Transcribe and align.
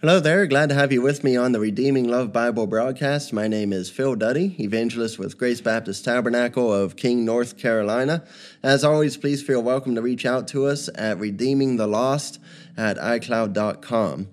Hello 0.00 0.18
there. 0.18 0.46
Glad 0.46 0.70
to 0.70 0.74
have 0.74 0.92
you 0.92 1.02
with 1.02 1.22
me 1.22 1.36
on 1.36 1.52
the 1.52 1.60
Redeeming 1.60 2.08
Love 2.08 2.32
Bible 2.32 2.66
broadcast. 2.66 3.34
My 3.34 3.46
name 3.46 3.70
is 3.70 3.90
Phil 3.90 4.14
Duddy, 4.14 4.56
evangelist 4.58 5.18
with 5.18 5.36
Grace 5.36 5.60
Baptist 5.60 6.06
Tabernacle 6.06 6.72
of 6.72 6.96
King, 6.96 7.26
North 7.26 7.58
Carolina. 7.58 8.24
As 8.62 8.82
always, 8.82 9.18
please 9.18 9.42
feel 9.42 9.62
welcome 9.62 9.94
to 9.96 10.00
reach 10.00 10.24
out 10.24 10.48
to 10.48 10.64
us 10.64 10.88
at 10.94 11.18
redeemingthelost 11.18 12.38
at 12.78 12.96
iCloud.com. 12.96 14.28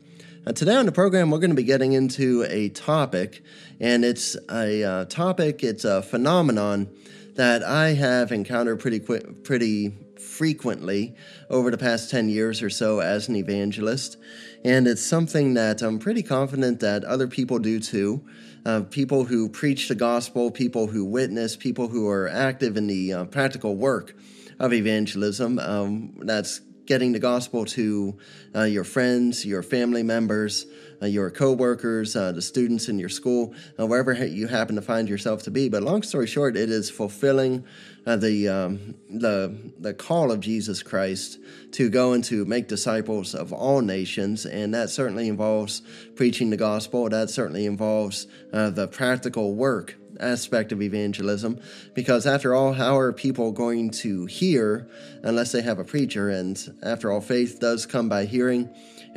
Uh, 0.45 0.51
today 0.53 0.77
on 0.77 0.85
the 0.85 0.93
program, 0.93 1.31
we're 1.31 1.39
going 1.39 1.49
to 1.49 1.55
be 1.57 1.63
getting 1.63 1.91
into 1.91 2.45
a 2.47 2.69
topic, 2.69 3.43
and 3.81 4.05
it's 4.05 4.37
a 4.49 4.85
uh, 4.85 5.03
topic, 5.03 5.65
it's 5.65 5.83
a 5.83 6.01
phenomenon 6.01 6.89
that 7.35 7.61
I 7.61 7.89
have 7.89 8.31
encountered 8.31 8.79
pretty 8.79 9.01
quick, 9.01 9.43
pretty 9.43 9.91
frequently 10.17 11.15
over 11.49 11.71
the 11.71 11.77
past 11.77 12.09
10 12.09 12.29
years 12.29 12.61
or 12.61 12.69
so 12.69 12.99
as 12.99 13.27
an 13.27 13.35
evangelist. 13.35 14.17
And 14.63 14.87
it's 14.87 15.05
something 15.05 15.53
that 15.53 15.81
I'm 15.81 15.99
pretty 15.99 16.23
confident 16.23 16.79
that 16.79 17.03
other 17.03 17.27
people 17.27 17.59
do 17.59 17.79
too. 17.79 18.25
Uh, 18.65 18.81
people 18.81 19.23
who 19.23 19.47
preach 19.47 19.87
the 19.87 19.95
gospel, 19.95 20.51
people 20.51 20.87
who 20.87 21.05
witness, 21.05 21.55
people 21.55 21.87
who 21.87 22.09
are 22.09 22.27
active 22.27 22.75
in 22.75 22.87
the 22.87 23.13
uh, 23.13 23.25
practical 23.25 23.75
work 23.75 24.15
of 24.59 24.73
evangelism. 24.73 25.59
Um, 25.59 26.17
that's 26.23 26.59
getting 26.85 27.11
the 27.11 27.19
gospel 27.19 27.65
to 27.65 28.17
uh, 28.55 28.63
your 28.63 28.83
friends, 28.83 29.45
your 29.45 29.61
family 29.61 30.03
members, 30.03 30.65
your 31.01 31.29
coworkers, 31.29 32.15
uh, 32.15 32.31
the 32.31 32.41
students 32.41 32.89
in 32.89 32.97
your 32.97 33.09
school, 33.09 33.53
uh, 33.79 33.85
wherever 33.85 34.13
you 34.13 34.47
happen 34.47 34.75
to 34.75 34.81
find 34.81 35.07
yourself 35.07 35.43
to 35.43 35.51
be. 35.51 35.69
But 35.69 35.83
long 35.83 36.01
story 36.01 36.27
short, 36.27 36.57
it 36.57 36.69
is 36.69 36.89
fulfilling 36.89 37.65
uh, 38.05 38.15
the 38.15 38.47
um, 38.47 38.95
the 39.09 39.55
the 39.79 39.93
call 39.93 40.31
of 40.31 40.39
Jesus 40.39 40.81
Christ 40.81 41.39
to 41.73 41.89
go 41.89 42.13
and 42.13 42.23
to 42.25 42.45
make 42.45 42.67
disciples 42.67 43.35
of 43.35 43.53
all 43.53 43.81
nations, 43.81 44.45
and 44.45 44.73
that 44.73 44.89
certainly 44.89 45.27
involves 45.27 45.81
preaching 46.15 46.49
the 46.49 46.57
gospel. 46.57 47.09
That 47.09 47.29
certainly 47.29 47.65
involves 47.65 48.27
uh, 48.51 48.69
the 48.69 48.87
practical 48.87 49.53
work 49.53 49.95
aspect 50.19 50.71
of 50.71 50.81
evangelism 50.81 51.59
because 51.93 52.25
after 52.25 52.55
all 52.55 52.73
how 52.73 52.97
are 52.97 53.13
people 53.13 53.51
going 53.51 53.91
to 53.91 54.25
hear 54.25 54.89
unless 55.21 55.51
they 55.51 55.61
have 55.61 55.77
a 55.77 55.83
preacher 55.83 56.29
and 56.29 56.75
after 56.81 57.11
all 57.11 57.21
faith 57.21 57.59
does 57.59 57.85
come 57.85 58.09
by 58.09 58.25
hearing 58.25 58.67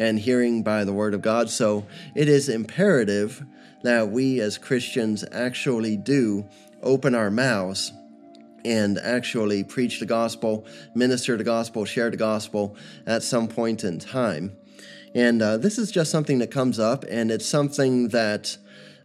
and 0.01 0.19
hearing 0.19 0.63
by 0.63 0.83
the 0.83 0.93
word 0.95 1.13
of 1.13 1.21
God 1.21 1.51
so 1.51 1.87
it 2.15 2.27
is 2.27 2.49
imperative 2.49 3.45
that 3.83 4.09
we 4.09 4.41
as 4.41 4.57
Christians 4.57 5.25
actually 5.31 5.97
do 5.99 6.49
open 6.83 7.15
our 7.15 7.31
mouths 7.31 7.93
and 8.65 8.99
actually 8.99 9.63
preach 9.63 10.01
the 10.01 10.07
gospel, 10.07 10.67
minister 10.95 11.37
the 11.37 11.45
gospel, 11.45 11.85
share 11.85 12.11
the 12.11 12.17
gospel 12.17 12.77
at 13.07 13.23
some 13.23 13.47
point 13.47 13.85
in 13.85 13.99
time. 13.99 14.57
And 15.15 15.43
uh, 15.43 15.59
this 15.59 15.79
is 15.79 15.91
just 15.91 16.11
something 16.11 16.39
that 16.39 16.51
comes 16.51 16.79
up, 16.79 17.05
and 17.11 17.31
it's 17.31 17.47
something 17.47 18.09
that 18.09 18.57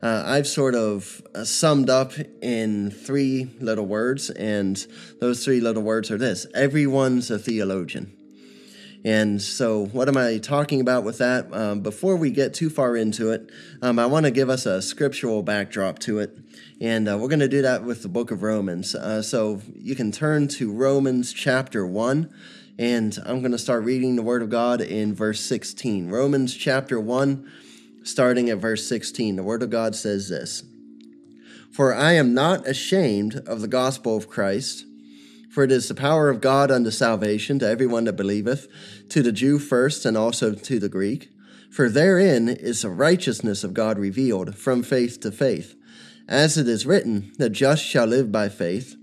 uh, 0.01 0.23
I've 0.25 0.47
sort 0.47 0.75
of 0.75 1.21
uh, 1.33 1.43
summed 1.43 1.89
up 1.89 2.13
in 2.41 2.91
three 2.91 3.49
little 3.59 3.85
words, 3.85 4.29
and 4.29 4.85
those 5.19 5.43
three 5.43 5.59
little 5.59 5.83
words 5.83 6.09
are 6.11 6.17
this 6.17 6.45
everyone's 6.53 7.31
a 7.31 7.39
theologian. 7.39 8.15
And 9.05 9.39
so, 9.39 9.85
what 9.85 10.09
am 10.09 10.17
I 10.17 10.39
talking 10.39 10.81
about 10.81 11.03
with 11.03 11.19
that? 11.19 11.53
Um, 11.53 11.81
before 11.81 12.15
we 12.15 12.31
get 12.31 12.55
too 12.55 12.71
far 12.71 12.97
into 12.97 13.31
it, 13.31 13.51
um, 13.83 13.99
I 13.99 14.07
want 14.07 14.25
to 14.25 14.31
give 14.31 14.49
us 14.49 14.65
a 14.65 14.81
scriptural 14.81 15.43
backdrop 15.43 15.99
to 15.99 16.17
it. 16.17 16.35
And 16.81 17.07
uh, 17.07 17.15
we're 17.15 17.27
going 17.27 17.39
to 17.39 17.47
do 17.47 17.61
that 17.61 17.83
with 17.83 18.01
the 18.01 18.07
book 18.07 18.31
of 18.31 18.41
Romans. 18.41 18.95
Uh, 18.95 19.21
so, 19.21 19.61
you 19.75 19.95
can 19.95 20.11
turn 20.11 20.47
to 20.47 20.73
Romans 20.73 21.33
chapter 21.33 21.85
1, 21.85 22.33
and 22.79 23.19
I'm 23.23 23.41
going 23.41 23.51
to 23.51 23.59
start 23.59 23.83
reading 23.83 24.15
the 24.15 24.23
Word 24.23 24.41
of 24.41 24.49
God 24.49 24.81
in 24.81 25.13
verse 25.13 25.39
16. 25.41 26.09
Romans 26.09 26.55
chapter 26.55 26.99
1, 26.99 27.51
starting 28.01 28.49
at 28.49 28.57
verse 28.57 28.87
16. 28.87 29.35
The 29.35 29.43
Word 29.43 29.61
of 29.61 29.69
God 29.69 29.93
says 29.93 30.29
this 30.29 30.63
For 31.69 31.93
I 31.93 32.13
am 32.13 32.33
not 32.33 32.67
ashamed 32.67 33.35
of 33.45 33.61
the 33.61 33.67
gospel 33.67 34.17
of 34.17 34.27
Christ 34.27 34.87
for 35.55 35.63
it 35.63 35.71
is 35.71 35.87
the 35.87 35.95
power 35.95 36.29
of 36.29 36.41
God 36.41 36.69
unto 36.69 36.91
salvation 36.91 37.59
to 37.59 37.65
everyone 37.69 38.03
that 38.03 38.17
believeth, 38.17 38.67
to 39.07 39.23
the 39.23 39.31
Jew 39.31 39.57
first, 39.57 40.05
and 40.05 40.17
also 40.17 40.53
to 40.53 40.79
the 40.79 40.89
Greek. 40.89 41.29
For 41.71 41.87
therein 41.87 42.49
is 42.49 42.81
the 42.81 42.89
righteousness 42.89 43.63
of 43.63 43.73
God 43.73 43.97
revealed 43.97 44.57
from 44.57 44.83
faith 44.83 45.21
to 45.21 45.31
faith. 45.31 45.73
As 46.27 46.57
it 46.57 46.67
is 46.67 46.85
written, 46.85 47.31
the 47.37 47.49
just 47.49 47.85
shall 47.85 48.05
live 48.05 48.33
by 48.33 48.49
faith. 48.49 48.97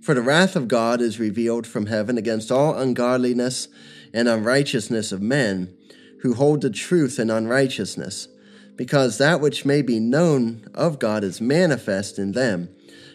For 0.00 0.14
the 0.14 0.22
wrath 0.22 0.54
of 0.54 0.68
God 0.68 1.00
is 1.00 1.18
revealed 1.18 1.66
from 1.66 1.86
heaven 1.86 2.16
against 2.16 2.52
all 2.52 2.78
ungodliness 2.78 3.66
and 4.14 4.28
unrighteousness 4.28 5.10
of 5.10 5.20
men, 5.20 5.76
who 6.22 6.34
hold 6.34 6.60
the 6.60 6.70
truth 6.70 7.18
in 7.18 7.28
unrighteousness, 7.28 8.28
because 8.76 9.18
that 9.18 9.40
which 9.40 9.64
may 9.64 9.82
be 9.82 9.98
known 9.98 10.64
of 10.74 11.00
God 11.00 11.24
is 11.24 11.40
manifest 11.40 12.20
in 12.20 12.30
them, 12.30 12.68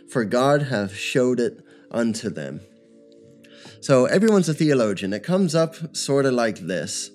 for 0.09 0.25
God 0.25 0.63
hath 0.63 0.93
showed 0.93 1.39
it 1.39 1.65
unto 1.89 2.29
them. 2.29 2.59
So 3.83 4.05
everyone's 4.05 4.47
a 4.47 4.53
theologian. 4.53 5.11
It 5.11 5.23
comes 5.23 5.53
up 5.53 5.75
sort 5.93 6.25
of 6.25 6.31
like 6.31 6.59
this. 6.59 7.11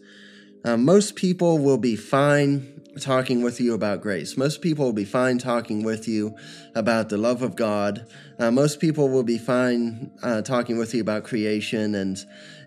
Uh, 0.62 0.76
most 0.76 1.16
people 1.16 1.56
will 1.56 1.78
be 1.78 1.96
fine 1.96 2.82
talking 3.00 3.40
with 3.40 3.58
you 3.58 3.72
about 3.72 4.02
grace. 4.02 4.36
Most 4.36 4.60
people 4.60 4.84
will 4.84 4.92
be 4.92 5.06
fine 5.06 5.38
talking 5.38 5.82
with 5.82 6.06
you 6.06 6.36
about 6.74 7.08
the 7.08 7.16
love 7.16 7.40
of 7.40 7.56
God. 7.56 8.06
Uh, 8.38 8.50
most 8.50 8.80
people 8.80 9.08
will 9.08 9.22
be 9.22 9.38
fine 9.38 10.10
uh, 10.22 10.42
talking 10.42 10.76
with 10.76 10.92
you 10.92 11.00
about 11.00 11.24
creation 11.24 11.94
and 11.94 12.18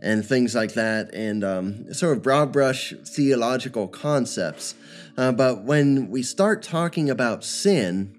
and 0.02 0.26
things 0.26 0.56
like 0.56 0.74
that, 0.74 1.14
and 1.14 1.44
um, 1.44 1.94
sort 1.94 2.18
of 2.18 2.24
broad 2.24 2.52
brush 2.52 2.96
theological 3.06 3.88
concepts. 3.88 4.74
Uh, 5.16 5.32
but 5.32 5.62
when 5.64 6.10
we 6.10 6.24
start 6.24 6.64
talking 6.64 7.08
about 7.08 7.44
sin, 7.44 8.16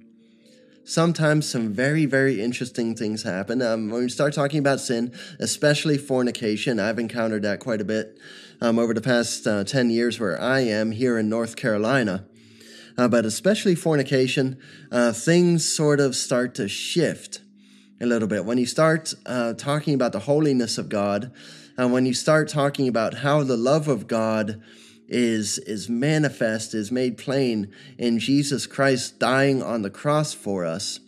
sometimes 0.84 1.48
some 1.48 1.72
very, 1.72 2.06
very 2.06 2.40
interesting 2.40 2.94
things 2.94 3.22
happen. 3.22 3.62
Um, 3.62 3.90
when 3.90 4.02
we 4.02 4.08
start 4.08 4.34
talking 4.34 4.58
about 4.58 4.80
sin, 4.80 5.12
especially 5.38 5.98
fornication, 5.98 6.80
I've 6.80 6.98
encountered 6.98 7.42
that 7.42 7.60
quite 7.60 7.80
a 7.80 7.84
bit 7.84 8.18
um, 8.60 8.78
over 8.78 8.94
the 8.94 9.00
past 9.00 9.46
uh, 9.46 9.64
10 9.64 9.90
years 9.90 10.18
where 10.18 10.40
I 10.40 10.60
am 10.60 10.92
here 10.92 11.18
in 11.18 11.28
North 11.28 11.56
Carolina. 11.56 12.26
Uh, 12.96 13.08
but 13.08 13.24
especially 13.24 13.74
fornication, 13.74 14.58
uh, 14.90 15.12
things 15.12 15.64
sort 15.64 15.98
of 15.98 16.14
start 16.14 16.54
to 16.56 16.68
shift 16.68 17.40
a 18.00 18.06
little 18.06 18.28
bit. 18.28 18.44
When 18.44 18.58
you 18.58 18.66
start 18.66 19.14
uh, 19.24 19.54
talking 19.54 19.94
about 19.94 20.12
the 20.12 20.20
holiness 20.20 20.76
of 20.76 20.88
God, 20.88 21.32
and 21.76 21.92
when 21.92 22.04
you 22.04 22.12
start 22.12 22.48
talking 22.48 22.86
about 22.88 23.14
how 23.14 23.42
the 23.42 23.56
love 23.56 23.88
of 23.88 24.06
God 24.06 24.60
is 25.12 25.58
is 25.58 25.88
manifest 25.88 26.74
is 26.74 26.90
made 26.90 27.18
plain 27.18 27.72
in 27.98 28.18
Jesus 28.18 28.66
Christ 28.66 29.18
dying 29.18 29.62
on 29.62 29.82
the 29.82 29.90
cross 29.90 30.32
for 30.32 30.64
us 30.64 31.00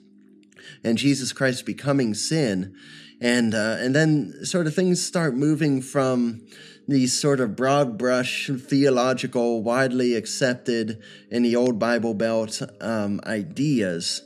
and 0.85 0.99
Jesus 0.99 1.33
Christ 1.33 1.65
becoming 1.67 2.15
sin. 2.15 2.77
And 3.21 3.55
uh, 3.55 3.77
and 3.79 3.95
then 3.95 4.45
sort 4.45 4.67
of 4.67 4.75
things 4.75 5.05
start 5.05 5.35
moving 5.35 5.81
from 5.81 6.47
these 6.87 7.19
sort 7.19 7.41
of 7.41 7.57
broad 7.57 7.97
brush 7.97 8.51
theological 8.51 9.63
widely 9.63 10.15
accepted 10.15 11.03
in 11.31 11.43
the 11.43 11.57
old 11.57 11.79
Bible 11.79 12.13
Belt 12.13 12.61
um, 12.81 13.21
ideas 13.25 14.23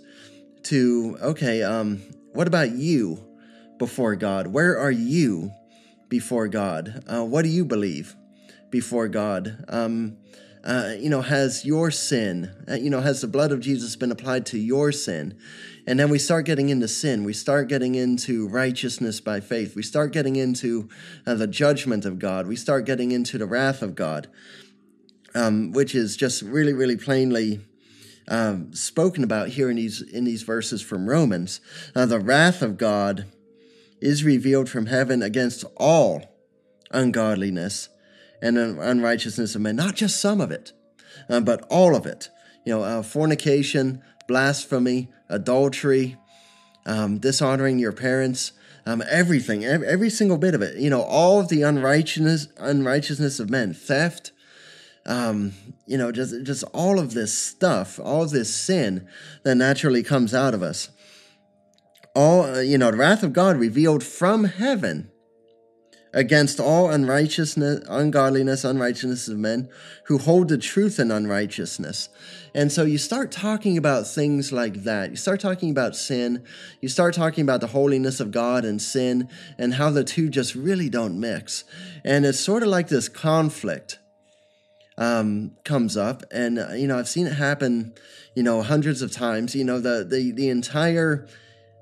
to 0.65 1.17
okay 1.23 1.63
um, 1.63 2.03
what 2.33 2.49
about 2.49 2.73
you 2.73 3.25
before 3.79 4.17
God? 4.17 4.49
Where 4.49 4.77
are 4.79 4.91
you 4.91 5.53
before 6.09 6.49
God? 6.49 7.05
Uh, 7.07 7.25
what 7.25 7.43
do 7.43 7.49
you 7.49 7.65
believe 7.65 8.17
before 8.71 9.09
God? 9.09 9.65
Um, 9.69 10.17
uh, 10.65 10.95
you 10.99 11.09
know, 11.09 11.23
has 11.23 11.65
your 11.65 11.91
sin, 11.91 12.55
uh, 12.69 12.75
you 12.75 12.91
know, 12.91 13.01
has 13.01 13.21
the 13.21 13.27
blood 13.27 13.53
of 13.53 13.61
Jesus 13.61 13.97
been 13.97 14.11
applied 14.11 14.45
to 14.47 14.59
your 14.59 14.93
sin? 14.93 15.39
And 15.87 15.99
then 15.99 16.11
we 16.11 16.19
start 16.19 16.45
getting 16.45 16.69
into 16.69 16.89
sin. 16.89 17.25
We 17.25 17.33
start 17.33 17.69
getting 17.69 17.95
into 17.95 18.49
righteousness 18.49 19.21
by 19.21 19.41
faith. 19.41 19.75
We 19.75 19.83
start 19.83 20.13
getting 20.13 20.37
into 20.37 20.89
uh, 21.27 21.35
the 21.35 21.47
judgment 21.47 22.05
of 22.05 22.19
God. 22.19 22.47
We 22.47 22.57
start 22.57 22.85
getting 22.85 23.13
into 23.13 23.39
the 23.39 23.47
wrath 23.47 23.81
of 23.81 23.95
God, 23.95 24.29
um, 25.35 25.73
which 25.73 25.95
is 25.95 26.17
just 26.17 26.43
really, 26.43 26.75
really 26.75 26.97
plainly 26.97 27.61
um, 28.29 28.75
spoken 28.75 29.25
about 29.25 29.49
here 29.49 29.71
in 29.71 29.77
these 29.77 30.03
in 30.03 30.25
these 30.25 30.43
verses 30.43 30.83
from 30.83 31.09
Romans. 31.09 31.61
Uh, 31.95 32.05
the 32.05 32.21
wrath 32.21 32.61
of 32.61 32.77
God 32.77 33.25
is 34.01 34.25
revealed 34.25 34.69
from 34.69 34.87
heaven 34.87 35.23
against 35.23 35.65
all 35.77 36.37
ungodliness 36.91 37.89
and 38.41 38.59
unrighteousness 38.59 39.55
of 39.55 39.61
men, 39.61 39.77
not 39.77 39.95
just 39.95 40.21
some 40.21 40.41
of 40.41 40.51
it, 40.51 40.73
uh, 41.29 41.41
but 41.41 41.67
all 41.71 41.97
of 41.97 42.07
it. 42.07 42.31
You 42.65 42.75
know, 42.75 42.83
uh, 42.83 43.03
fornication, 43.03 44.03
blasphemy, 44.27 45.09
adultery, 45.29 46.17
um, 46.87 47.19
dishonoring 47.19 47.79
your 47.79 47.93
parents, 47.93 48.53
um, 48.87 49.03
everything, 49.11 49.65
every, 49.65 49.87
every, 49.87 50.11
single 50.11 50.39
bit 50.39 50.55
of 50.55 50.63
it. 50.63 50.77
You 50.77 50.91
know, 50.91 51.03
all 51.03 51.41
of 51.41 51.49
the 51.49 51.63
unrighteousness, 51.63 52.49
unrighteousness 52.59 53.41
of 53.41 53.51
men, 53.51 53.75
theft. 53.75 54.33
Um, 55.07 55.53
you 55.87 55.97
know, 55.97 56.13
just 56.13 56.45
just 56.45 56.65
all 56.75 56.99
of 56.99 57.15
this 57.15 57.33
stuff, 57.33 57.99
all 57.99 58.25
of 58.25 58.31
this 58.31 58.55
sin 58.55 59.09
that 59.43 59.55
naturally 59.55 60.03
comes 60.03 60.35
out 60.35 60.55
of 60.55 60.63
us. 60.63 60.91
All 62.15 62.43
uh, 62.43 62.61
you 62.61 62.77
know, 62.77 62.91
the 62.91 62.99
wrath 62.99 63.23
of 63.23 63.33
God 63.33 63.57
revealed 63.57 64.05
from 64.05 64.45
heaven 64.45 65.11
against 66.13 66.59
all 66.59 66.91
unrighteousness, 66.91 67.85
ungodliness, 67.89 68.65
unrighteousness 68.65 69.29
of 69.29 69.39
men 69.39 69.69
who 70.05 70.19
hold 70.19 70.49
the 70.49 70.59
truth 70.59 70.99
in 70.99 71.11
unrighteousness. 71.11 72.09
And 72.55 72.73
so 72.73 72.85
you 72.85 72.99
start 72.99 73.31
talking 73.31 73.77
about 73.77 74.07
things 74.07 74.53
like 74.53 74.85
that. 74.85 75.11
You 75.11 75.17
start 75.17 75.41
talking 75.41 75.71
about 75.71 75.95
sin. 75.95 76.45
You 76.81 76.89
start 76.89 77.15
talking 77.15 77.43
about 77.43 77.61
the 77.61 77.69
holiness 77.69 78.21
of 78.21 78.31
God 78.31 78.65
and 78.65 78.81
sin 78.81 79.29
and 79.59 79.75
how 79.75 79.91
the 79.91 80.05
two 80.05 80.29
just 80.29 80.55
really 80.55 80.89
don't 80.89 81.21
mix. 81.21 81.65
And 82.05 82.25
it's 82.25 82.41
sort 82.41 82.63
of 82.63 82.69
like 82.69 82.89
this 82.89 83.09
conflict 83.09 83.99
um, 84.97 85.53
comes 85.65 85.97
up. 85.97 86.25
And, 86.31 86.59
uh, 86.59 86.73
you 86.73 86.89
know, 86.89 86.99
I've 86.99 87.09
seen 87.09 87.27
it 87.27 87.35
happen, 87.35 87.95
you 88.35 88.43
know, 88.43 88.63
hundreds 88.63 89.03
of 89.03 89.13
times. 89.13 89.55
You 89.55 89.65
know, 89.65 89.79
the, 89.79 90.05
the, 90.09 90.33
the 90.33 90.49
entire 90.49 91.27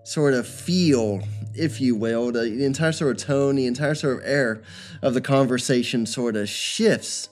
sort 0.06 0.34
of 0.34 0.46
feel, 0.46 1.20
if 1.52 1.80
you 1.80 1.96
will, 1.96 2.30
the, 2.30 2.42
the 2.42 2.64
entire 2.64 2.92
sort 2.92 3.10
of 3.10 3.26
tone, 3.26 3.56
the 3.56 3.66
entire 3.66 3.94
sort 3.94 4.18
of 4.18 4.22
air 4.24 4.62
of 5.02 5.14
the 5.14 5.20
conversation 5.20 6.06
sort 6.06 6.36
of 6.36 6.48
shifts 6.48 7.28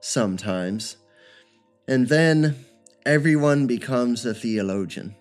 sometimes. 0.00 0.98
And 1.88 2.08
then 2.08 2.66
everyone 3.06 3.66
becomes 3.66 4.26
a 4.26 4.34
theologian. 4.34 5.16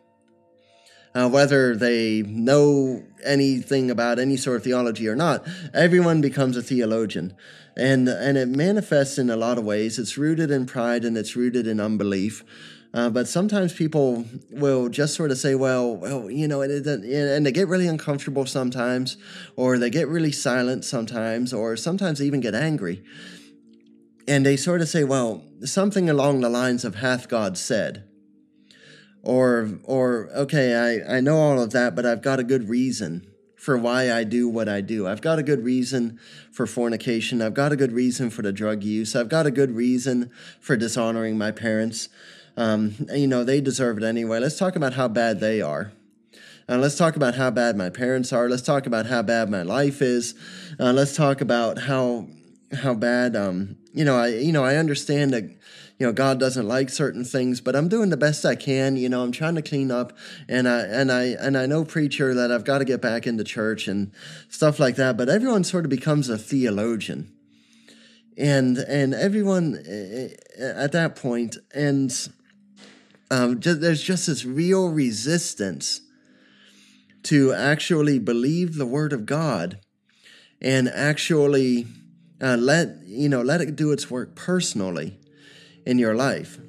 Uh, 1.16 1.30
whether 1.30 1.78
they 1.78 2.24
know 2.24 3.04
anything 3.24 3.90
about 3.90 4.20
any 4.20 4.36
sort 4.36 4.58
of 4.58 4.64
theology 4.64 5.08
or 5.08 5.16
not, 5.16 5.48
everyone 5.74 6.20
becomes 6.20 6.58
a 6.58 6.62
theologian. 6.62 7.34
And, 7.78 8.10
and 8.10 8.38
it 8.38 8.50
manifests 8.50 9.18
in 9.18 9.30
a 9.30 9.38
lot 9.38 9.58
of 9.58 9.64
ways. 9.64 9.98
It's 9.98 10.18
rooted 10.18 10.52
in 10.52 10.66
pride 10.66 11.06
and 11.06 11.18
it's 11.18 11.38
rooted 11.38 11.68
in 11.68 11.80
unbelief. 11.80 12.44
Uh, 12.98 13.12
but 13.12 13.28
sometimes 13.28 13.74
people 13.74 14.26
will 14.50 14.90
just 14.90 15.14
sort 15.14 15.30
of 15.30 15.38
say, 15.38 15.54
well, 15.54 15.96
well, 15.96 16.32
you 16.32 16.48
know, 16.48 16.64
and, 16.64 16.88
and 16.88 17.46
they 17.46 17.52
get 17.52 17.68
really 17.68 17.88
uncomfortable 17.88 18.44
sometimes, 18.48 19.18
or 19.56 19.78
they 19.78 19.92
get 19.92 20.08
really 20.08 20.32
silent 20.32 20.84
sometimes, 20.84 21.54
or 21.54 21.78
sometimes 21.78 22.18
they 22.18 22.26
even 22.26 22.40
get 22.40 22.56
angry. 22.56 23.04
And 24.28 24.44
they 24.44 24.58
sort 24.58 24.82
of 24.82 24.90
say, 24.90 25.04
well, 25.04 25.44
something 25.64 26.10
along 26.10 26.42
the 26.42 26.50
lines 26.50 26.84
of 26.84 26.96
hath 26.96 27.30
God 27.30 27.56
said. 27.56 28.04
Or, 29.22 29.78
or 29.84 30.32
okay, 30.36 31.04
I, 31.08 31.18
I 31.18 31.20
know 31.20 31.38
all 31.38 31.62
of 31.62 31.74
that, 31.74 31.96
but 31.96 32.04
I've 32.04 32.24
got 32.24 32.40
a 32.40 32.44
good 32.44 32.68
reason 32.68 33.28
for 33.58 33.78
why 33.78 34.12
I 34.12 34.24
do 34.24 34.50
what 34.50 34.68
I 34.68 34.82
do. 34.82 35.08
I've 35.08 35.22
got 35.22 35.38
a 35.38 35.44
good 35.44 35.64
reason 35.64 36.20
for 36.52 36.66
fornication. 36.66 37.44
I've 37.44 37.54
got 37.54 37.72
a 37.72 37.76
good 37.76 37.92
reason 37.92 38.32
for 38.32 38.42
the 38.42 38.52
drug 38.52 38.84
use. 38.84 39.16
I've 39.16 39.30
got 39.30 39.46
a 39.46 39.52
good 39.52 39.76
reason 39.76 40.32
for 40.60 40.76
dishonoring 40.76 41.38
my 41.38 41.52
parents. 41.52 42.10
Um, 42.58 42.96
you 43.14 43.28
know, 43.28 43.44
they 43.44 43.62
deserve 43.62 44.00
it 44.00 44.04
anyway. 44.04 44.40
Let's 44.40 44.58
talk 44.58 44.76
about 44.76 44.96
how 44.96 45.08
bad 45.08 45.40
they 45.40 45.62
are. 45.62 45.92
Uh, 46.70 46.78
let's 46.78 46.98
talk 46.98 47.16
about 47.16 47.36
how 47.36 47.50
bad 47.50 47.78
my 47.78 47.90
parents 47.90 48.34
are. 48.34 48.50
Let's 48.50 48.64
talk 48.64 48.86
about 48.88 49.06
how 49.06 49.22
bad 49.22 49.50
my 49.50 49.62
life 49.62 50.02
is. 50.02 50.36
Uh, 50.78 50.92
let's 50.92 51.16
talk 51.16 51.40
about 51.40 51.78
how 51.78 52.28
how 52.82 52.94
bad. 52.94 53.38
Um, 53.38 53.78
you 53.94 54.04
know, 54.04 54.18
I 54.18 54.28
you 54.30 54.52
know 54.52 54.66
I 54.66 54.76
understand 54.76 55.32
that 55.32 55.44
you 55.44 56.06
know 56.06 56.12
God 56.12 56.42
doesn't 56.42 56.68
like 56.68 56.90
certain 56.90 57.24
things, 57.24 57.62
but 57.62 57.76
I'm 57.76 57.88
doing 57.88 58.10
the 58.10 58.18
best 58.18 58.44
I 58.44 58.56
can. 58.56 58.98
You 58.98 59.08
know, 59.08 59.22
I'm 59.22 59.32
trying 59.32 59.56
to 59.56 59.62
clean 59.62 59.92
up, 59.92 60.18
and 60.50 60.68
I 60.68 60.80
and 60.80 61.10
I 61.10 61.24
and 61.40 61.58
I 61.58 61.68
know 61.68 61.86
preacher 61.86 62.34
that 62.34 62.52
I've 62.52 62.66
got 62.66 62.80
to 62.80 62.86
get 62.86 63.02
back 63.02 63.26
into 63.28 63.46
church 63.46 63.88
and 63.88 64.12
stuff 64.50 64.78
like 64.78 64.98
that. 64.98 65.16
But 65.16 65.30
everyone 65.30 65.64
sort 65.64 65.86
of 65.86 65.90
becomes 65.90 66.28
a 66.28 66.38
theologian, 66.38 67.32
and 68.38 68.78
and 68.78 69.14
everyone 69.14 69.82
eh, 69.88 70.30
eh, 70.60 70.74
at 70.76 70.92
that 70.92 71.16
point 71.16 71.56
and 71.74 72.12
um, 73.30 73.60
just, 73.60 73.82
there's 73.82 74.02
just 74.02 74.28
this 74.28 74.46
real 74.46 74.90
resistance 74.90 76.02
to 77.24 77.54
actually 77.54 78.20
believe 78.20 78.76
the 78.76 78.86
word 78.86 79.12
of 79.12 79.26
God 79.26 79.80
and 80.62 80.88
actually 80.88 81.88
uh, 82.42 82.56
let 82.56 82.90
you 83.06 83.28
know 83.30 83.42
let 83.42 83.62
it 83.62 83.76
do 83.76 83.92
its 83.92 84.10
work 84.10 84.36
personally 84.36 85.20
in 85.86 86.00
your 86.00 86.16
life. 86.16 86.60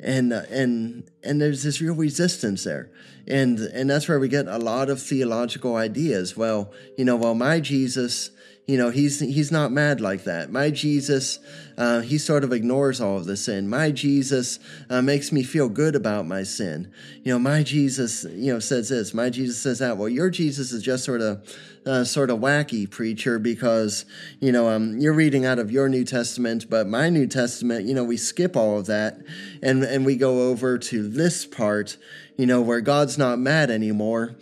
And 0.00 0.32
uh, 0.32 0.42
and 0.50 1.08
and 1.22 1.40
there's 1.40 1.62
this 1.62 1.80
real 1.80 1.94
resistance 1.94 2.64
there. 2.64 2.90
And 3.26 3.58
and 3.58 3.88
that's 3.88 4.08
where 4.08 4.18
we 4.18 4.28
get 4.28 4.46
a 4.46 4.58
lot 4.58 4.88
of 4.90 5.02
theological 5.02 5.76
ideas. 5.76 6.36
Well 6.36 6.72
you 6.96 7.04
know 7.04 7.16
well 7.16 7.34
my 7.34 7.60
jesus 7.60 8.30
you 8.66 8.78
know, 8.78 8.88
he's 8.88 9.20
he's 9.20 9.52
not 9.52 9.72
mad 9.72 10.00
like 10.00 10.24
that. 10.24 10.50
My 10.50 10.70
Jesus, 10.70 11.38
uh, 11.76 12.00
he 12.00 12.16
sort 12.16 12.44
of 12.44 12.52
ignores 12.52 12.98
all 12.98 13.18
of 13.18 13.26
the 13.26 13.36
sin. 13.36 13.68
My 13.68 13.90
Jesus 13.90 14.58
uh, 14.88 15.02
makes 15.02 15.30
me 15.30 15.42
feel 15.42 15.68
good 15.68 15.94
about 15.94 16.26
my 16.26 16.44
sin. 16.44 16.90
You 17.24 17.34
know, 17.34 17.38
my 17.38 17.62
Jesus, 17.62 18.24
you 18.24 18.54
know, 18.54 18.60
says 18.60 18.88
this. 18.88 19.12
My 19.12 19.28
Jesus 19.28 19.58
says 19.58 19.80
that. 19.80 19.98
Well, 19.98 20.08
your 20.08 20.30
Jesus 20.30 20.72
is 20.72 20.82
just 20.82 21.04
sort 21.04 21.20
of 21.20 21.46
uh, 21.84 22.04
sort 22.04 22.30
of 22.30 22.38
wacky 22.38 22.90
preacher 22.90 23.38
because 23.38 24.06
you 24.40 24.50
know 24.50 24.70
um, 24.70 24.98
you're 24.98 25.12
reading 25.12 25.44
out 25.44 25.58
of 25.58 25.70
your 25.70 25.90
New 25.90 26.04
Testament, 26.04 26.70
but 26.70 26.86
my 26.86 27.10
New 27.10 27.26
Testament, 27.26 27.84
you 27.84 27.92
know, 27.92 28.04
we 28.04 28.16
skip 28.16 28.56
all 28.56 28.78
of 28.78 28.86
that 28.86 29.18
and 29.62 29.84
and 29.84 30.06
we 30.06 30.16
go 30.16 30.48
over 30.48 30.78
to 30.78 31.06
this 31.06 31.44
part, 31.44 31.98
you 32.38 32.46
know, 32.46 32.62
where 32.62 32.80
God's 32.80 33.18
not 33.18 33.38
mad 33.38 33.70
anymore, 33.70 34.36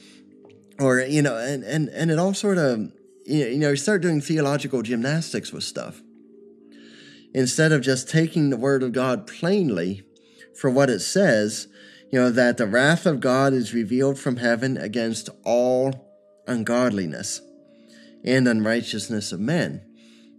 or 0.79 1.01
you 1.01 1.23
know, 1.23 1.37
and 1.37 1.65
and 1.65 1.89
and 1.89 2.13
it 2.13 2.21
all 2.21 2.35
sort 2.35 2.59
of 2.59 2.93
you 3.27 3.59
know, 3.59 3.71
you 3.71 3.77
start 3.77 4.03
doing 4.03 4.21
theological 4.21 4.83
gymnastics 4.83 5.53
with 5.53 5.65
stuff. 5.65 6.03
Instead 7.35 7.73
of 7.73 7.81
just 7.81 8.09
taking 8.09 8.51
the 8.51 8.57
word 8.57 8.83
of 8.83 8.93
God 8.93 9.27
plainly 9.27 10.03
for 10.59 10.71
what 10.71 10.91
it 10.91 11.01
says, 11.01 11.69
you 12.11 12.19
know, 12.19 12.31
that 12.31 12.59
the 12.59 12.67
wrath 12.67 13.07
of 13.07 13.21
God 13.21 13.55
is 13.55 13.73
revealed 13.73 14.19
from 14.19 14.37
heaven 14.37 14.77
against 14.77 15.31
all 15.45 16.11
ungodliness 16.47 17.41
and 18.25 18.47
unrighteousness 18.47 19.33
of 19.33 19.41
men 19.41 19.83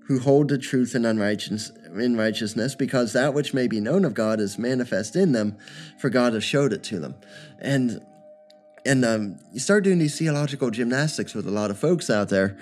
who 0.07 0.19
hold 0.19 0.50
the 0.50 0.57
truth 0.57 0.94
in 0.95 1.06
unrighteousness 1.06 1.71
in 1.95 2.18
righteousness 2.18 2.75
because 2.75 3.13
that 3.13 3.33
which 3.33 3.53
may 3.53 3.68
be 3.68 3.79
known 3.79 4.03
of 4.03 4.13
God 4.13 4.39
is 4.39 4.57
manifest 4.57 5.15
in 5.15 5.31
them 5.31 5.56
for 6.00 6.09
God 6.09 6.33
has 6.33 6.44
showed 6.44 6.74
it 6.74 6.83
to 6.86 7.00
them. 7.00 7.15
And 7.59 8.03
and 8.85 9.06
um, 9.06 9.39
you 9.53 9.59
start 9.59 9.83
doing 9.83 10.00
these 10.00 10.18
theological 10.18 10.69
gymnastics 10.69 11.33
with 11.33 11.47
a 11.47 11.51
lot 11.51 11.71
of 11.71 11.77
folks 11.77 12.09
out 12.09 12.30
there. 12.30 12.57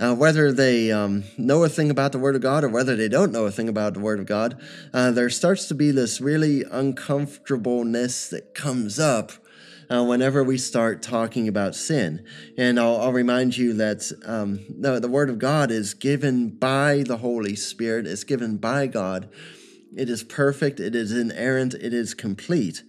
Uh, 0.00 0.14
whether 0.14 0.50
they 0.50 0.90
um, 0.90 1.22
know 1.38 1.62
a 1.62 1.68
thing 1.68 1.90
about 1.90 2.10
the 2.10 2.18
Word 2.18 2.34
of 2.34 2.42
God 2.42 2.64
or 2.64 2.68
whether 2.68 2.96
they 2.96 3.08
don't 3.08 3.30
know 3.30 3.44
a 3.44 3.52
thing 3.52 3.68
about 3.68 3.94
the 3.94 4.00
Word 4.00 4.18
of 4.18 4.26
God, 4.26 4.60
uh, 4.92 5.12
there 5.12 5.30
starts 5.30 5.68
to 5.68 5.74
be 5.74 5.92
this 5.92 6.20
really 6.20 6.64
uncomfortableness 6.64 8.28
that 8.30 8.54
comes 8.54 8.98
up 8.98 9.32
uh, 9.92 10.02
whenever 10.02 10.42
we 10.42 10.58
start 10.58 11.02
talking 11.02 11.46
about 11.46 11.74
sin. 11.74 12.24
And 12.56 12.80
I'll, 12.80 13.00
I'll 13.00 13.12
remind 13.12 13.56
you 13.56 13.74
that 13.74 14.10
um, 14.24 14.60
the, 14.68 14.98
the 14.98 15.08
Word 15.08 15.30
of 15.30 15.38
God 15.38 15.70
is 15.70 15.94
given 15.94 16.48
by 16.48 17.04
the 17.06 17.18
Holy 17.18 17.54
Spirit, 17.54 18.06
it's 18.06 18.24
given 18.24 18.56
by 18.56 18.86
God. 18.88 19.28
It 19.94 20.08
is 20.08 20.24
perfect, 20.24 20.80
it 20.80 20.94
is 20.94 21.12
inerrant, 21.12 21.74
it 21.74 21.92
is 21.92 22.14
complete. 22.14 22.82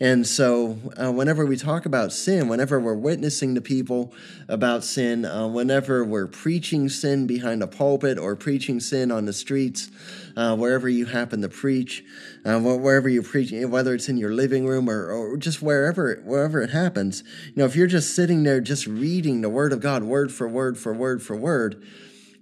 And 0.00 0.26
so, 0.26 0.76
uh, 1.00 1.12
whenever 1.12 1.46
we 1.46 1.56
talk 1.56 1.86
about 1.86 2.12
sin, 2.12 2.48
whenever 2.48 2.80
we're 2.80 2.94
witnessing 2.94 3.54
to 3.54 3.60
people 3.60 4.12
about 4.48 4.82
sin, 4.82 5.24
uh, 5.24 5.46
whenever 5.46 6.04
we're 6.04 6.26
preaching 6.26 6.88
sin 6.88 7.28
behind 7.28 7.62
a 7.62 7.68
pulpit 7.68 8.18
or 8.18 8.34
preaching 8.34 8.80
sin 8.80 9.12
on 9.12 9.24
the 9.24 9.32
streets, 9.32 9.90
uh, 10.36 10.56
wherever 10.56 10.88
you 10.88 11.06
happen 11.06 11.42
to 11.42 11.48
preach, 11.48 12.04
uh, 12.44 12.58
wherever 12.58 13.08
you're 13.08 13.22
preaching, 13.22 13.70
whether 13.70 13.94
it's 13.94 14.08
in 14.08 14.16
your 14.16 14.32
living 14.32 14.66
room 14.66 14.90
or, 14.90 15.12
or 15.12 15.36
just 15.36 15.62
wherever 15.62 16.16
wherever 16.24 16.60
it 16.60 16.70
happens, 16.70 17.22
you 17.46 17.52
know, 17.56 17.64
if 17.64 17.76
you're 17.76 17.86
just 17.86 18.16
sitting 18.16 18.42
there 18.42 18.60
just 18.60 18.88
reading 18.88 19.42
the 19.42 19.48
Word 19.48 19.72
of 19.72 19.80
God, 19.80 20.02
word 20.02 20.32
for 20.32 20.48
word 20.48 20.76
for 20.76 20.92
word 20.92 21.22
for 21.22 21.36
word, 21.36 21.80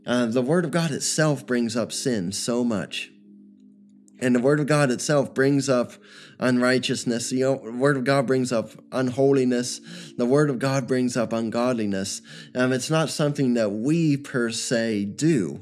uh, 0.07 0.25
the 0.25 0.43
Word 0.43 0.65
of 0.65 0.71
God 0.71 0.91
itself 0.91 1.47
brings 1.47 1.77
up 1.77 1.93
sin 1.93 2.33
so 2.33 2.65
much. 2.65 3.12
And 4.23 4.37
the 4.37 4.41
Word 4.41 4.61
of 4.61 4.67
God 4.67 4.93
itself 4.93 5.35
brings 5.35 5.69
up 5.69 5.93
unrighteousness. 6.39 7.31
The 7.31 7.45
Word 7.55 7.97
of 7.97 8.05
God 8.05 8.25
brings 8.25 8.53
up 8.53 8.71
unholiness. 8.93 9.81
The 10.17 10.27
Word 10.27 10.49
of 10.49 10.61
God 10.61 10.87
brings 10.87 11.17
up 11.17 11.33
ungodliness. 11.33 12.23
Um, 12.55 12.73
it's 12.73 12.89
not 12.89 13.11
something 13.11 13.55
that 13.55 13.71
we 13.71 14.17
per 14.17 14.51
se 14.51 15.07
do. 15.07 15.61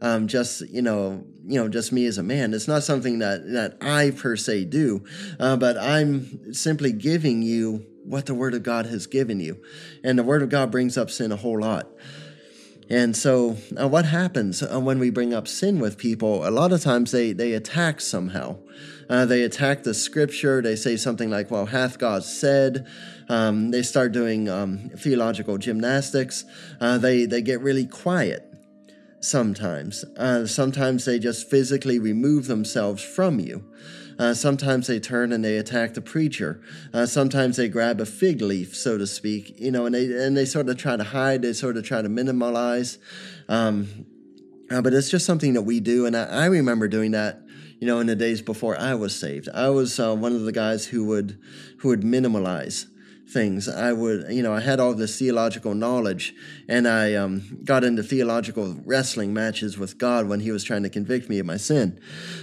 Um, 0.00 0.26
just 0.26 0.62
you 0.68 0.80
know, 0.80 1.24
you 1.46 1.60
know, 1.60 1.68
just 1.68 1.92
me 1.92 2.06
as 2.06 2.16
a 2.16 2.22
man. 2.22 2.54
It's 2.54 2.68
not 2.68 2.82
something 2.82 3.18
that 3.18 3.46
that 3.52 3.76
I 3.82 4.10
per 4.10 4.36
se 4.36 4.66
do, 4.66 5.04
uh, 5.38 5.56
but 5.56 5.76
I'm 5.76 6.54
simply 6.54 6.92
giving 6.92 7.42
you 7.42 7.84
what 8.04 8.24
the 8.24 8.34
Word 8.34 8.54
of 8.54 8.62
God 8.62 8.86
has 8.86 9.06
given 9.06 9.40
you, 9.40 9.62
and 10.02 10.18
the 10.18 10.22
Word 10.22 10.42
of 10.42 10.48
God 10.48 10.70
brings 10.70 10.96
up 10.96 11.10
sin 11.10 11.32
a 11.32 11.36
whole 11.36 11.60
lot. 11.60 11.88
And 12.88 13.16
so, 13.16 13.56
uh, 13.80 13.88
what 13.88 14.04
happens 14.04 14.62
uh, 14.62 14.78
when 14.80 14.98
we 15.00 15.10
bring 15.10 15.34
up 15.34 15.48
sin 15.48 15.80
with 15.80 15.98
people? 15.98 16.46
A 16.46 16.50
lot 16.50 16.72
of 16.72 16.82
times 16.82 17.10
they, 17.10 17.32
they 17.32 17.52
attack 17.52 18.00
somehow. 18.00 18.58
Uh, 19.10 19.24
they 19.26 19.42
attack 19.42 19.82
the 19.82 19.94
scripture. 19.94 20.62
They 20.62 20.76
say 20.76 20.96
something 20.96 21.30
like, 21.30 21.50
Well, 21.50 21.66
hath 21.66 21.98
God 21.98 22.22
said? 22.24 22.86
Um, 23.28 23.70
they 23.72 23.82
start 23.82 24.12
doing 24.12 24.48
um, 24.48 24.90
theological 24.96 25.58
gymnastics. 25.58 26.44
Uh, 26.80 26.98
they, 26.98 27.26
they 27.26 27.42
get 27.42 27.60
really 27.60 27.86
quiet. 27.86 28.42
sometimes. 29.20 30.04
Uh, 30.16 30.46
sometimes 30.46 31.04
they 31.04 31.18
just 31.18 31.50
physically 31.50 31.98
remove 31.98 32.46
themselves 32.46 33.02
from 33.02 33.40
you. 33.40 33.64
Uh, 34.18 34.32
sometimes 34.34 34.86
they 34.86 34.98
turn 34.98 35.32
and 35.32 35.44
they 35.44 35.58
attack 35.58 35.94
the 35.94 36.00
preacher. 36.00 36.60
Uh, 36.92 37.06
sometimes 37.06 37.56
they 37.56 37.68
grab 37.68 38.00
a 38.00 38.06
fig 38.06 38.40
leaf, 38.40 38.74
so 38.74 38.96
to 38.96 39.06
speak, 39.06 39.58
you 39.60 39.70
know, 39.70 39.86
and 39.86 39.94
they 39.94 40.04
and 40.04 40.36
they 40.36 40.44
sort 40.44 40.68
of 40.68 40.76
try 40.76 40.96
to 40.96 41.04
hide. 41.04 41.42
They 41.42 41.52
sort 41.52 41.76
of 41.76 41.84
try 41.84 42.02
to 42.02 42.08
minimalize. 42.08 42.98
Um, 43.48 44.06
uh, 44.70 44.80
but 44.80 44.94
it's 44.94 45.10
just 45.10 45.26
something 45.26 45.52
that 45.52 45.62
we 45.62 45.80
do, 45.80 46.06
and 46.06 46.16
I, 46.16 46.24
I, 46.24 46.46
remember 46.46 46.88
doing 46.88 47.12
that. 47.12 47.42
You 47.78 47.86
know, 47.86 48.00
in 48.00 48.06
the 48.06 48.16
days 48.16 48.40
before 48.40 48.80
I 48.80 48.94
was 48.94 49.14
saved, 49.14 49.50
I 49.52 49.68
was 49.68 50.00
uh, 50.00 50.14
one 50.14 50.34
of 50.34 50.42
the 50.42 50.52
guys 50.52 50.86
who 50.86 51.04
would 51.06 51.38
who 51.78 51.88
would 51.88 52.00
minimalize 52.00 52.86
things. 53.28 53.68
I 53.68 53.92
would, 53.92 54.30
you 54.30 54.42
know, 54.42 54.54
I 54.54 54.60
had 54.60 54.80
all 54.80 54.94
this 54.94 55.18
theological 55.18 55.74
knowledge, 55.74 56.34
and 56.68 56.86
I 56.86 57.14
um, 57.14 57.60
got 57.64 57.84
into 57.84 58.02
theological 58.02 58.76
wrestling 58.84 59.34
matches 59.34 59.76
with 59.76 59.98
God 59.98 60.28
when 60.28 60.40
He 60.40 60.52
was 60.52 60.64
trying 60.64 60.84
to 60.84 60.88
convict 60.88 61.28
me 61.28 61.38
of 61.38 61.46
my 61.46 61.56
sin. 61.56 62.00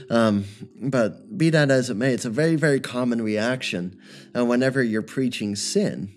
Um, 0.10 0.46
but 0.82 1.38
be 1.38 1.50
that 1.52 1.72
as 1.72 1.90
it 1.90 1.96
may, 1.96 2.14
it's 2.14 2.26
a 2.26 2.30
very, 2.30 2.56
very 2.56 2.80
common 2.80 3.22
reaction 3.22 4.00
uh, 4.36 4.46
whenever 4.46 4.84
you're 4.84 5.02
preaching 5.02 5.56
sin. 5.56 6.14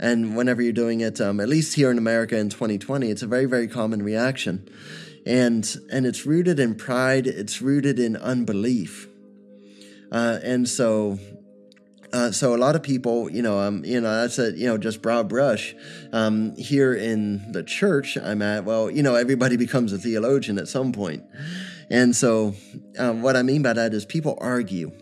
And 0.00 0.36
whenever 0.36 0.62
you're 0.62 0.72
doing 0.72 1.00
it, 1.00 1.20
um, 1.20 1.40
at 1.40 1.48
least 1.48 1.74
here 1.74 1.90
in 1.90 1.98
America 1.98 2.38
in 2.38 2.50
2020, 2.50 3.10
it's 3.10 3.22
a 3.22 3.26
very, 3.26 3.46
very 3.46 3.66
common 3.66 4.02
reaction. 4.02 4.68
And, 5.26 5.68
and 5.90 6.06
it's 6.06 6.24
rooted 6.24 6.60
in 6.60 6.76
pride, 6.76 7.26
it's 7.26 7.60
rooted 7.60 7.98
in 7.98 8.16
unbelief. 8.16 9.08
Uh, 10.12 10.38
and 10.42 10.68
so 10.68 11.18
uh, 12.12 12.30
so 12.30 12.54
a 12.54 12.56
lot 12.56 12.74
of 12.76 12.82
people, 12.82 13.30
you 13.30 13.42
know, 13.42 13.58
um, 13.58 13.84
you 13.84 14.00
know, 14.00 14.22
that's 14.22 14.38
a, 14.38 14.52
you 14.52 14.66
know, 14.66 14.78
just 14.78 15.02
broad 15.02 15.28
brush. 15.28 15.74
Um, 16.12 16.56
here 16.56 16.94
in 16.94 17.52
the 17.52 17.62
church 17.62 18.16
I'm 18.16 18.42
at, 18.42 18.64
well, 18.64 18.90
you 18.90 19.02
know, 19.02 19.14
everybody 19.14 19.56
becomes 19.66 19.92
a 19.92 19.98
theologian 19.98 20.58
at 20.58 20.68
some 20.68 20.92
point. 20.92 21.24
And 21.90 22.14
so 22.14 22.54
um, 22.98 23.22
what 23.22 23.36
I 23.36 23.42
mean 23.42 23.62
by 23.62 23.72
that 23.72 23.94
is 23.94 24.04
people 24.04 24.38
argue. 24.40 24.92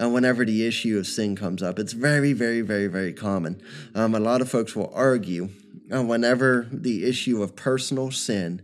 Uh, 0.00 0.08
whenever 0.08 0.44
the 0.44 0.64
issue 0.64 0.96
of 0.96 1.08
sin 1.08 1.34
comes 1.34 1.60
up, 1.60 1.76
it's 1.76 1.92
very, 1.92 2.32
very, 2.32 2.60
very, 2.60 2.86
very 2.86 3.12
common. 3.12 3.60
Um, 3.96 4.14
a 4.14 4.20
lot 4.20 4.40
of 4.40 4.48
folks 4.48 4.76
will 4.76 4.92
argue 4.94 5.48
uh, 5.92 6.04
whenever 6.04 6.68
the 6.70 7.04
issue 7.04 7.42
of 7.42 7.56
personal 7.56 8.12
sin 8.12 8.62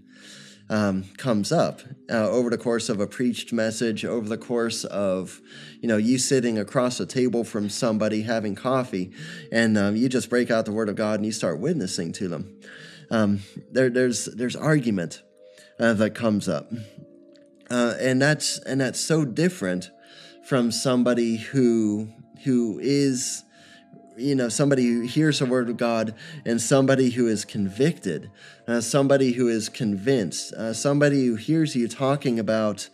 um, 0.70 1.04
comes 1.18 1.52
up 1.52 1.80
uh, 2.10 2.28
over 2.30 2.50
the 2.50 2.58
course 2.58 2.88
of 2.88 3.00
a 3.00 3.06
preached 3.06 3.52
message, 3.52 4.04
over 4.04 4.28
the 4.28 4.38
course 4.38 4.84
of, 4.84 5.40
you 5.80 5.88
know, 5.88 5.96
you 5.96 6.18
sitting 6.18 6.58
across 6.58 7.00
a 7.00 7.06
table 7.06 7.44
from 7.44 7.68
somebody 7.68 8.22
having 8.22 8.54
coffee, 8.54 9.12
and 9.52 9.76
um, 9.76 9.96
you 9.96 10.08
just 10.08 10.30
break 10.30 10.50
out 10.50 10.64
the 10.64 10.72
Word 10.72 10.88
of 10.88 10.96
God 10.96 11.16
and 11.16 11.26
you 11.26 11.32
start 11.32 11.60
witnessing 11.60 12.12
to 12.12 12.28
them. 12.28 12.60
Um, 13.10 13.40
there, 13.70 13.90
there's 13.90 14.24
there's 14.24 14.56
argument 14.56 15.22
uh, 15.78 15.92
that 15.94 16.14
comes 16.14 16.48
up, 16.48 16.72
uh, 17.70 17.94
and 18.00 18.20
that's 18.20 18.58
and 18.58 18.80
that's 18.80 19.00
so 19.00 19.24
different 19.24 19.90
from 20.48 20.72
somebody 20.72 21.36
who 21.36 22.08
who 22.44 22.78
is 22.82 23.42
you 24.16 24.34
know 24.34 24.48
somebody 24.48 24.86
who 24.86 25.00
hears 25.02 25.38
the 25.38 25.46
word 25.46 25.68
of 25.68 25.76
god 25.76 26.14
and 26.44 26.60
somebody 26.60 27.10
who 27.10 27.26
is 27.26 27.44
convicted 27.44 28.30
uh, 28.68 28.80
somebody 28.80 29.32
who 29.32 29.48
is 29.48 29.68
convinced 29.68 30.52
uh, 30.54 30.72
somebody 30.72 31.26
who 31.26 31.34
hears 31.34 31.74
you 31.74 31.88
talking 31.88 32.38
about 32.38 32.88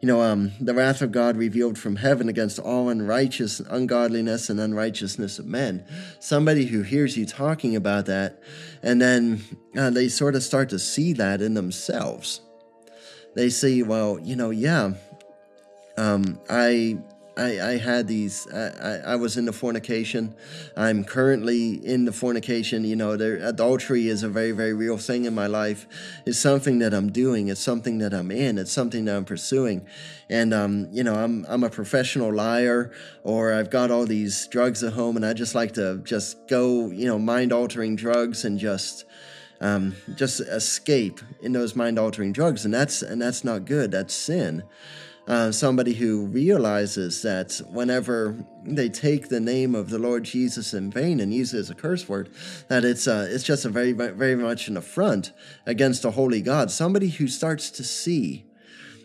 you 0.00 0.06
know 0.06 0.20
um, 0.22 0.52
the 0.60 0.74
wrath 0.74 1.02
of 1.02 1.12
god 1.12 1.36
revealed 1.36 1.78
from 1.78 1.96
heaven 1.96 2.28
against 2.28 2.58
all 2.58 2.88
unrighteous 2.88 3.60
ungodliness 3.60 4.50
and 4.50 4.60
unrighteousness 4.60 5.38
of 5.38 5.46
men. 5.46 5.84
Somebody 6.20 6.66
who 6.66 6.82
hears 6.82 7.16
you 7.16 7.26
talking 7.26 7.76
about 7.76 8.06
that 8.06 8.42
and 8.82 9.00
then 9.00 9.42
uh, 9.76 9.90
they 9.90 10.08
sort 10.08 10.34
of 10.34 10.42
start 10.42 10.68
to 10.70 10.78
see 10.78 11.12
that 11.14 11.40
in 11.40 11.54
themselves. 11.54 12.40
They 13.34 13.50
see 13.50 13.82
well 13.82 14.18
you 14.18 14.36
know 14.36 14.50
yeah 14.50 14.94
um, 15.98 16.38
i 16.50 16.98
I, 17.36 17.60
I 17.60 17.76
had 17.76 18.08
these. 18.08 18.50
I, 18.50 19.12
I, 19.12 19.16
was 19.16 19.36
in 19.36 19.44
the 19.44 19.52
fornication. 19.52 20.34
I'm 20.74 21.04
currently 21.04 21.74
in 21.74 22.06
the 22.06 22.12
fornication. 22.12 22.82
You 22.84 22.96
know, 22.96 23.16
there, 23.16 23.36
adultery 23.36 24.08
is 24.08 24.22
a 24.22 24.28
very, 24.28 24.52
very 24.52 24.72
real 24.72 24.96
thing 24.96 25.26
in 25.26 25.34
my 25.34 25.46
life. 25.46 25.86
It's 26.24 26.38
something 26.38 26.78
that 26.78 26.94
I'm 26.94 27.12
doing. 27.12 27.48
It's 27.48 27.60
something 27.60 27.98
that 27.98 28.14
I'm 28.14 28.30
in. 28.30 28.56
It's 28.56 28.72
something 28.72 29.04
that 29.04 29.16
I'm 29.16 29.26
pursuing. 29.26 29.86
And 30.30 30.54
um, 30.54 30.88
you 30.92 31.04
know, 31.04 31.14
I'm 31.14 31.44
I'm 31.46 31.62
a 31.62 31.68
professional 31.68 32.32
liar, 32.32 32.90
or 33.22 33.52
I've 33.52 33.70
got 33.70 33.90
all 33.90 34.06
these 34.06 34.46
drugs 34.46 34.82
at 34.82 34.94
home, 34.94 35.16
and 35.16 35.26
I 35.26 35.34
just 35.34 35.54
like 35.54 35.74
to 35.74 35.98
just 36.04 36.48
go, 36.48 36.90
you 36.90 37.06
know, 37.06 37.18
mind 37.18 37.52
altering 37.52 37.96
drugs 37.96 38.44
and 38.44 38.58
just. 38.58 39.04
Um, 39.58 39.96
just 40.16 40.40
escape 40.40 41.18
in 41.40 41.52
those 41.52 41.74
mind 41.74 41.98
altering 41.98 42.30
drugs 42.30 42.66
and 42.66 42.74
that's 42.74 43.00
and 43.00 43.22
that's 43.22 43.42
not 43.42 43.64
good 43.64 43.90
that's 43.90 44.12
sin 44.12 44.64
uh, 45.26 45.50
somebody 45.50 45.92
who 45.92 46.26
realizes 46.26 47.22
that 47.22 47.60
whenever 47.70 48.44
they 48.64 48.88
take 48.88 49.28
the 49.28 49.40
name 49.40 49.74
of 49.74 49.90
the 49.90 49.98
Lord 49.98 50.24
Jesus 50.24 50.72
in 50.72 50.90
vain 50.90 51.18
and 51.18 51.34
use 51.34 51.52
it 51.52 51.58
as 51.58 51.70
a 51.70 51.74
curse 51.74 52.08
word, 52.08 52.30
that 52.68 52.84
it's 52.84 53.08
uh, 53.08 53.26
it's 53.28 53.44
just 53.44 53.64
a 53.64 53.68
very 53.68 53.92
very 53.92 54.36
much 54.36 54.68
an 54.68 54.76
affront 54.76 55.32
against 55.66 56.04
a 56.04 56.12
holy 56.12 56.40
God. 56.40 56.70
Somebody 56.70 57.08
who 57.08 57.26
starts 57.26 57.70
to 57.72 57.82
see, 57.82 58.46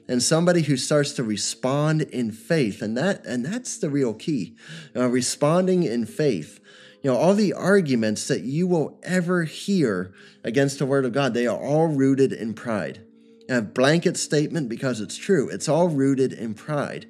and 0.08 0.22
somebody 0.22 0.62
who 0.62 0.78
starts 0.78 1.14
to 1.14 1.24
respond 1.24 2.04
in 2.04 2.32
faith, 2.32 2.84
and 2.84 2.96
that 2.98 3.26
and 3.26 3.44
that's 3.44 3.80
the 3.80 3.90
real 3.90 4.14
key, 4.14 4.56
uh, 4.96 5.08
responding 5.08 5.84
in 5.84 6.06
faith. 6.06 6.60
You 7.02 7.10
know, 7.10 7.18
all 7.18 7.34
the 7.34 7.54
arguments 7.54 8.28
that 8.28 8.42
you 8.42 8.68
will 8.68 9.00
ever 9.02 9.46
hear 9.46 10.14
against 10.44 10.78
the 10.78 10.86
word 10.86 11.04
of 11.04 11.14
God, 11.14 11.34
they 11.34 11.48
are 11.48 11.58
all 11.58 11.88
rooted 11.88 12.32
in 12.32 12.54
pride 12.54 13.04
a 13.52 13.62
blanket 13.62 14.18
statement 14.18 14.70
because 14.70 15.02
it's 15.02 15.18
true. 15.18 15.50
It's 15.50 15.68
all 15.68 15.90
rooted 15.90 16.34
in 16.34 16.54
pride. 16.54 17.08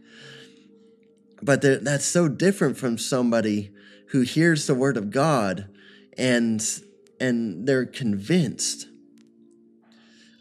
But 1.42 1.62
that's 1.62 2.06
so 2.06 2.28
different 2.28 2.78
from 2.78 2.98
somebody 2.98 3.72
who 4.08 4.22
hears 4.22 4.68
the 4.68 4.76
word 4.76 4.98
of 4.98 5.12
God 5.12 5.70
and 6.18 6.64
and 7.20 7.68
they're 7.68 7.86
convinced. 7.86 8.88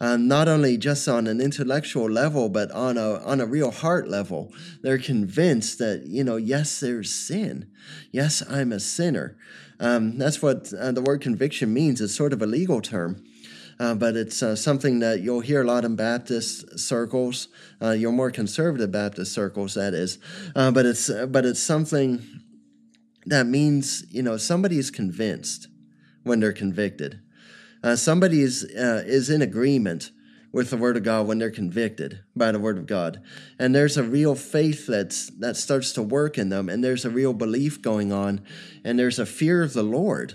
Uh, 0.00 0.16
not 0.16 0.48
only 0.48 0.78
just 0.78 1.06
on 1.06 1.26
an 1.26 1.42
intellectual 1.42 2.08
level, 2.08 2.48
but 2.48 2.70
on 2.70 2.96
a 2.96 3.16
on 3.18 3.40
a 3.40 3.46
real 3.46 3.70
heart 3.70 4.08
level, 4.08 4.52
they're 4.82 4.98
convinced 4.98 5.78
that 5.78 6.04
you 6.06 6.24
know, 6.24 6.36
yes, 6.36 6.80
there's 6.80 7.14
sin. 7.14 7.70
Yes, 8.10 8.42
I'm 8.48 8.72
a 8.72 8.80
sinner. 8.80 9.36
Um, 9.78 10.18
that's 10.18 10.42
what 10.42 10.72
uh, 10.72 10.92
the 10.92 11.02
word 11.02 11.20
conviction 11.20 11.72
means. 11.72 12.00
It's 12.00 12.14
sort 12.14 12.32
of 12.32 12.42
a 12.42 12.46
legal 12.46 12.80
term 12.80 13.22
uh, 13.80 13.94
but 13.94 14.14
it's 14.14 14.42
uh, 14.42 14.54
something 14.54 14.98
that 14.98 15.22
you'll 15.22 15.40
hear 15.40 15.62
a 15.62 15.64
lot 15.64 15.86
in 15.86 15.96
Baptist 15.96 16.78
circles, 16.78 17.48
uh, 17.80 17.92
your 17.92 18.12
more 18.12 18.30
conservative 18.30 18.92
Baptist 18.92 19.32
circles, 19.32 19.72
that 19.72 19.94
is. 19.94 20.18
Uh, 20.54 20.70
but 20.70 20.84
it's 20.84 21.10
but 21.28 21.46
it's 21.46 21.60
something 21.60 22.22
that 23.24 23.46
means 23.46 24.04
you 24.10 24.22
know 24.22 24.36
somebody 24.36 24.78
is 24.78 24.90
convinced 24.90 25.68
when 26.24 26.40
they're 26.40 26.52
convicted. 26.52 27.20
Uh, 27.82 27.96
somebody 27.96 28.42
is 28.42 28.64
uh, 28.64 29.02
is 29.06 29.30
in 29.30 29.40
agreement 29.40 30.10
with 30.52 30.68
the 30.68 30.76
Word 30.76 30.98
of 30.98 31.02
God 31.02 31.26
when 31.26 31.38
they're 31.38 31.50
convicted 31.50 32.20
by 32.36 32.52
the 32.52 32.58
Word 32.58 32.76
of 32.76 32.84
God, 32.86 33.22
and 33.58 33.74
there's 33.74 33.96
a 33.96 34.02
real 34.02 34.34
faith 34.34 34.86
that's 34.86 35.30
that 35.38 35.56
starts 35.56 35.92
to 35.94 36.02
work 36.02 36.36
in 36.36 36.50
them, 36.50 36.68
and 36.68 36.84
there's 36.84 37.06
a 37.06 37.10
real 37.10 37.32
belief 37.32 37.80
going 37.80 38.12
on, 38.12 38.42
and 38.84 38.98
there's 38.98 39.18
a 39.18 39.24
fear 39.24 39.62
of 39.62 39.72
the 39.72 39.82
Lord 39.82 40.34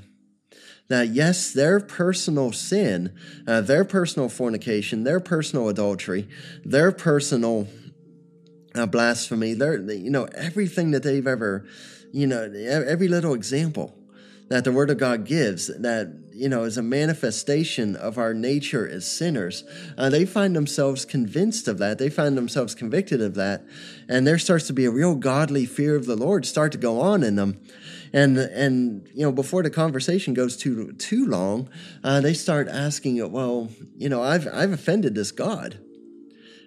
that 0.88 1.10
yes, 1.10 1.52
their 1.52 1.80
personal 1.80 2.52
sin, 2.52 3.16
uh, 3.48 3.62
their 3.62 3.84
personal 3.84 4.30
fornication, 4.30 5.04
their 5.04 5.20
personal 5.20 5.68
adultery, 5.68 6.28
their 6.64 6.92
personal 6.92 7.68
uh, 8.76 8.86
blasphemy, 8.86 9.54
their 9.54 9.80
you 9.80 10.12
know 10.12 10.26
everything 10.36 10.92
that 10.92 11.04
they've 11.04 11.26
ever, 11.26 11.66
you 12.12 12.28
know, 12.28 12.44
every 12.44 13.08
little 13.08 13.34
example 13.34 13.96
that 14.50 14.64
the 14.64 14.72
Word 14.72 14.92
of 14.92 15.00
God 15.00 15.26
gives 15.26 15.68
that 15.68 16.14
you 16.32 16.50
know 16.50 16.66
is 16.66 16.78
a 16.78 16.84
manifestation 16.84 17.96
of 17.96 18.20
our 18.20 18.34
nature 18.36 18.88
as 18.88 19.10
sinners. 19.10 19.64
Uh, 19.98 20.10
they 20.10 20.26
find 20.26 20.56
themselves 20.56 21.04
convinced 21.04 21.68
of 21.68 21.80
that. 21.80 21.98
They 21.98 22.12
find 22.12 22.38
themselves 22.38 22.76
convicted 22.76 23.22
of 23.22 23.34
that, 23.36 23.64
and 24.08 24.28
there 24.28 24.38
starts 24.38 24.68
to 24.68 24.74
be 24.74 24.86
a 24.86 24.92
real 24.92 25.16
godly 25.16 25.66
fear 25.66 25.96
of 25.96 26.06
the 26.06 26.16
Lord 26.16 26.46
start 26.46 26.72
to 26.74 26.78
go 26.78 27.02
on 27.02 27.24
in 27.24 27.38
them 27.38 27.60
and 28.16 28.38
and 28.38 29.08
you 29.14 29.24
know 29.24 29.32
before 29.32 29.62
the 29.62 29.70
conversation 29.70 30.34
goes 30.34 30.56
too 30.56 30.94
too 30.94 31.28
long, 31.28 31.70
uh, 32.04 32.22
they 32.22 32.34
start 32.34 32.68
asking, 32.68 33.32
well, 33.32 33.70
you 33.98 34.10
know, 34.10 34.24
I've 34.24 34.48
I've 34.52 34.72
offended 34.72 35.14
this 35.14 35.32
God. 35.32 35.80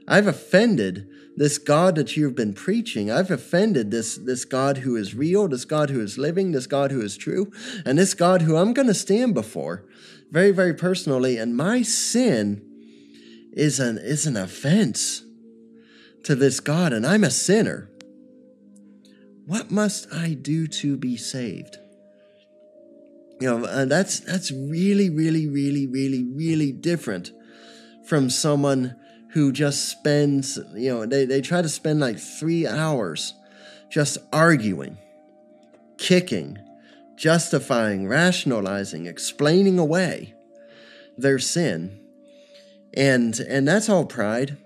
I've 0.07 0.27
offended 0.27 1.09
this 1.37 1.59
God 1.59 1.95
that 1.95 2.17
you've 2.17 2.35
been 2.35 2.53
preaching. 2.53 3.11
I've 3.11 3.31
offended 3.31 3.91
this, 3.91 4.17
this 4.17 4.45
God 4.45 4.79
who 4.79 4.97
is 4.97 5.15
real, 5.15 5.47
this 5.47 5.65
God 5.65 5.91
who 5.91 6.01
is 6.01 6.19
living, 6.19 6.53
this 6.53 6.67
God 6.67 6.91
who 6.91 7.01
is 7.01 7.17
true, 7.17 7.53
and 7.85 7.99
this 7.99 8.15
God 8.15 8.43
who 8.43 8.57
I'm 8.57 8.73
going 8.73 8.89
to 8.89 8.95
stand 8.95 9.35
before 9.35 9.85
very, 10.31 10.51
very 10.51 10.75
personally. 10.75 11.37
And 11.37 11.57
my 11.57 11.83
sin 11.83 12.63
is 13.53 13.79
an, 13.79 13.99
is 13.99 14.27
an 14.27 14.37
offense 14.37 15.23
to 16.25 16.35
this 16.35 16.59
God, 16.59 16.93
and 16.93 17.07
I'm 17.07 17.23
a 17.23 17.31
sinner. 17.31 17.89
What 19.49 19.71
must 19.71 20.13
I 20.13 20.35
do 20.35 20.67
to 20.67 20.99
be 20.99 21.17
saved? 21.17 21.79
You 23.41 23.49
know, 23.49 23.65
and 23.65 23.91
that's 23.91 24.21
that's 24.21 24.53
really, 24.53 25.09
really, 25.09 25.47
really, 25.47 25.87
really, 25.87 26.23
really 26.23 26.71
different 26.71 27.33
from 28.05 28.29
someone 28.29 28.95
who 29.31 29.51
just 29.51 29.89
spends, 29.89 30.59
you 30.75 30.91
know, 30.93 31.07
they, 31.07 31.25
they 31.25 31.41
try 31.41 31.63
to 31.63 31.69
spend 31.71 31.99
like 31.99 32.19
three 32.19 32.67
hours 32.67 33.33
just 33.91 34.19
arguing, 34.35 34.99
kicking, 35.97 36.59
justifying, 37.17 38.07
rationalizing, 38.07 39.07
explaining 39.07 39.79
away 39.79 40.35
their 41.17 41.39
sin. 41.39 41.99
And 42.93 43.41
and 43.41 43.67
that's 43.67 43.89
all 43.89 44.05
pride. 44.05 44.59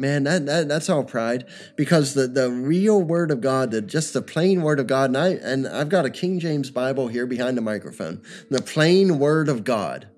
Man, 0.00 0.22
that, 0.22 0.46
that 0.46 0.66
that's 0.66 0.88
all 0.88 1.04
pride 1.04 1.44
because 1.76 2.14
the, 2.14 2.26
the 2.26 2.50
real 2.50 3.02
word 3.02 3.30
of 3.30 3.42
God, 3.42 3.70
the 3.70 3.82
just 3.82 4.14
the 4.14 4.22
plain 4.22 4.62
word 4.62 4.80
of 4.80 4.86
God, 4.86 5.10
and 5.10 5.18
I 5.18 5.28
and 5.32 5.68
I've 5.68 5.90
got 5.90 6.06
a 6.06 6.10
King 6.10 6.40
James 6.40 6.70
Bible 6.70 7.08
here 7.08 7.26
behind 7.26 7.58
the 7.58 7.60
microphone. 7.60 8.22
The 8.48 8.62
plain 8.62 9.18
word 9.18 9.50
of 9.50 9.62
God. 9.62 10.08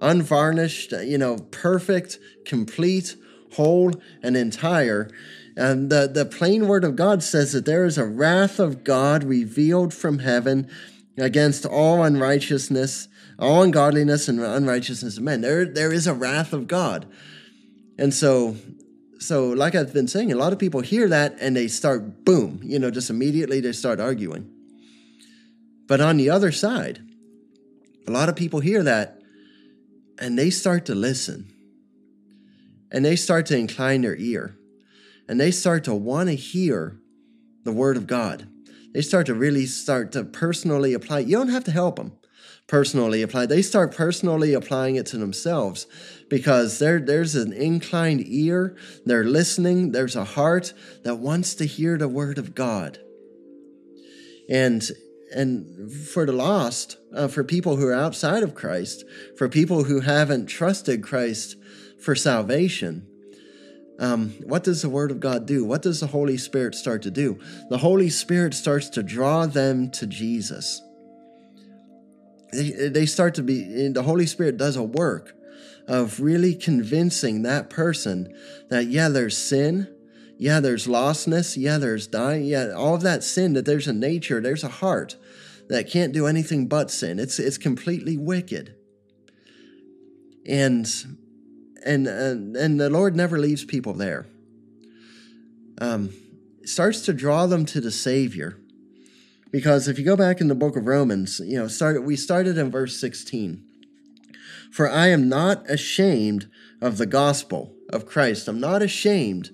Unvarnished, 0.00 0.92
you 0.92 1.16
know, 1.16 1.38
perfect, 1.50 2.18
complete, 2.44 3.16
whole, 3.54 3.90
and 4.22 4.36
entire. 4.36 5.08
And 5.56 5.90
the, 5.90 6.06
the 6.06 6.26
plain 6.26 6.68
word 6.68 6.84
of 6.84 6.94
God 6.94 7.22
says 7.22 7.52
that 7.52 7.64
there 7.64 7.86
is 7.86 7.96
a 7.96 8.04
wrath 8.04 8.58
of 8.58 8.84
God 8.84 9.24
revealed 9.24 9.94
from 9.94 10.18
heaven 10.18 10.68
against 11.16 11.64
all 11.64 12.02
unrighteousness, 12.02 13.08
all 13.38 13.62
ungodliness 13.62 14.28
and 14.28 14.40
unrighteousness 14.40 15.16
of 15.16 15.22
men. 15.22 15.40
There, 15.40 15.64
there 15.64 15.92
is 15.92 16.06
a 16.06 16.12
wrath 16.12 16.52
of 16.52 16.68
God. 16.68 17.06
And 17.98 18.12
so, 18.12 18.56
so 19.18 19.48
like 19.48 19.74
I've 19.74 19.92
been 19.92 20.08
saying, 20.08 20.32
a 20.32 20.36
lot 20.36 20.52
of 20.52 20.58
people 20.58 20.80
hear 20.80 21.08
that 21.08 21.36
and 21.40 21.56
they 21.56 21.68
start 21.68 22.24
boom, 22.24 22.60
you 22.62 22.78
know, 22.78 22.90
just 22.90 23.10
immediately 23.10 23.60
they 23.60 23.72
start 23.72 24.00
arguing. 24.00 24.50
But 25.86 26.00
on 26.00 26.16
the 26.16 26.30
other 26.30 26.50
side, 26.50 27.00
a 28.06 28.10
lot 28.10 28.28
of 28.28 28.36
people 28.36 28.60
hear 28.60 28.82
that 28.82 29.20
and 30.18 30.38
they 30.38 30.50
start 30.50 30.86
to 30.86 30.94
listen. 30.94 31.50
And 32.90 33.04
they 33.04 33.16
start 33.16 33.46
to 33.46 33.56
incline 33.56 34.02
their 34.02 34.16
ear. 34.16 34.56
And 35.28 35.40
they 35.40 35.50
start 35.50 35.84
to 35.84 35.94
want 35.94 36.28
to 36.28 36.34
hear 36.34 36.98
the 37.64 37.72
word 37.72 37.96
of 37.96 38.06
God. 38.06 38.46
They 38.92 39.02
start 39.02 39.26
to 39.26 39.34
really 39.34 39.66
start 39.66 40.12
to 40.12 40.22
personally 40.22 40.94
apply. 40.94 41.20
You 41.20 41.36
don't 41.36 41.48
have 41.48 41.64
to 41.64 41.72
help 41.72 41.96
them 41.96 42.12
personally 42.66 43.22
apply. 43.22 43.46
They 43.46 43.62
start 43.62 43.94
personally 43.94 44.54
applying 44.54 44.96
it 44.96 45.06
to 45.06 45.18
themselves 45.18 45.86
because 46.28 46.78
there, 46.78 46.98
there's 46.98 47.34
an 47.34 47.52
inclined 47.52 48.24
ear, 48.26 48.76
they're 49.04 49.24
listening, 49.24 49.92
there's 49.92 50.16
a 50.16 50.24
heart 50.24 50.72
that 51.02 51.16
wants 51.16 51.54
to 51.56 51.66
hear 51.66 51.98
the 51.98 52.08
word 52.08 52.38
of 52.38 52.54
God. 52.54 52.98
And 54.48 54.82
and 55.34 55.90
for 55.90 56.26
the 56.26 56.32
lost, 56.32 56.96
uh, 57.12 57.26
for 57.26 57.42
people 57.42 57.74
who 57.74 57.88
are 57.88 57.94
outside 57.94 58.44
of 58.44 58.54
Christ, 58.54 59.04
for 59.36 59.48
people 59.48 59.82
who 59.82 60.00
haven't 60.00 60.46
trusted 60.46 61.02
Christ 61.02 61.56
for 61.98 62.14
salvation, 62.14 63.08
um, 63.98 64.30
what 64.44 64.62
does 64.62 64.82
the 64.82 64.88
Word 64.88 65.10
of 65.10 65.18
God 65.18 65.46
do? 65.46 65.64
What 65.64 65.82
does 65.82 65.98
the 65.98 66.06
Holy 66.06 66.36
Spirit 66.36 66.76
start 66.76 67.02
to 67.02 67.10
do? 67.10 67.40
The 67.68 67.78
Holy 67.78 68.10
Spirit 68.10 68.54
starts 68.54 68.88
to 68.90 69.02
draw 69.02 69.46
them 69.46 69.90
to 69.92 70.06
Jesus 70.06 70.80
they, 72.54 72.88
they 72.88 73.06
start 73.06 73.34
to 73.34 73.42
be, 73.42 73.88
the 73.88 74.02
Holy 74.02 74.26
Spirit 74.26 74.56
does 74.56 74.76
a 74.76 74.82
work 74.82 75.34
of 75.86 76.20
really 76.20 76.54
convincing 76.54 77.42
that 77.42 77.68
person 77.70 78.34
that, 78.70 78.86
yeah, 78.86 79.08
there's 79.08 79.36
sin. 79.36 79.88
Yeah, 80.38 80.60
there's 80.60 80.86
lostness. 80.86 81.56
Yeah, 81.56 81.78
there's 81.78 82.06
dying. 82.06 82.44
Yeah, 82.44 82.72
all 82.72 82.94
of 82.94 83.02
that 83.02 83.22
sin, 83.22 83.52
that 83.52 83.66
there's 83.66 83.86
a 83.86 83.92
nature, 83.92 84.40
there's 84.40 84.64
a 84.64 84.68
heart 84.68 85.16
that 85.68 85.90
can't 85.90 86.12
do 86.12 86.26
anything 86.26 86.66
but 86.66 86.90
sin. 86.90 87.18
It's, 87.18 87.38
it's 87.38 87.58
completely 87.58 88.16
wicked. 88.16 88.74
And, 90.46 90.86
and, 91.84 92.06
and, 92.06 92.56
and 92.56 92.80
the 92.80 92.90
Lord 92.90 93.16
never 93.16 93.38
leaves 93.38 93.64
people 93.64 93.94
there. 93.94 94.26
Um, 95.80 96.10
starts 96.64 97.02
to 97.02 97.12
draw 97.12 97.46
them 97.46 97.64
to 97.66 97.80
the 97.80 97.90
Savior 97.90 98.58
because 99.54 99.86
if 99.86 100.00
you 100.00 100.04
go 100.04 100.16
back 100.16 100.40
in 100.40 100.48
the 100.48 100.54
book 100.56 100.74
of 100.74 100.88
Romans, 100.88 101.38
you 101.38 101.56
know, 101.56 101.68
started 101.68 102.00
we 102.00 102.16
started 102.16 102.58
in 102.58 102.72
verse 102.72 102.98
16. 103.00 103.64
For 104.72 104.90
I 104.90 105.06
am 105.10 105.28
not 105.28 105.70
ashamed 105.70 106.50
of 106.80 106.98
the 106.98 107.06
gospel 107.06 107.72
of 107.88 108.04
Christ. 108.04 108.48
I'm 108.48 108.58
not 108.58 108.82
ashamed 108.82 109.50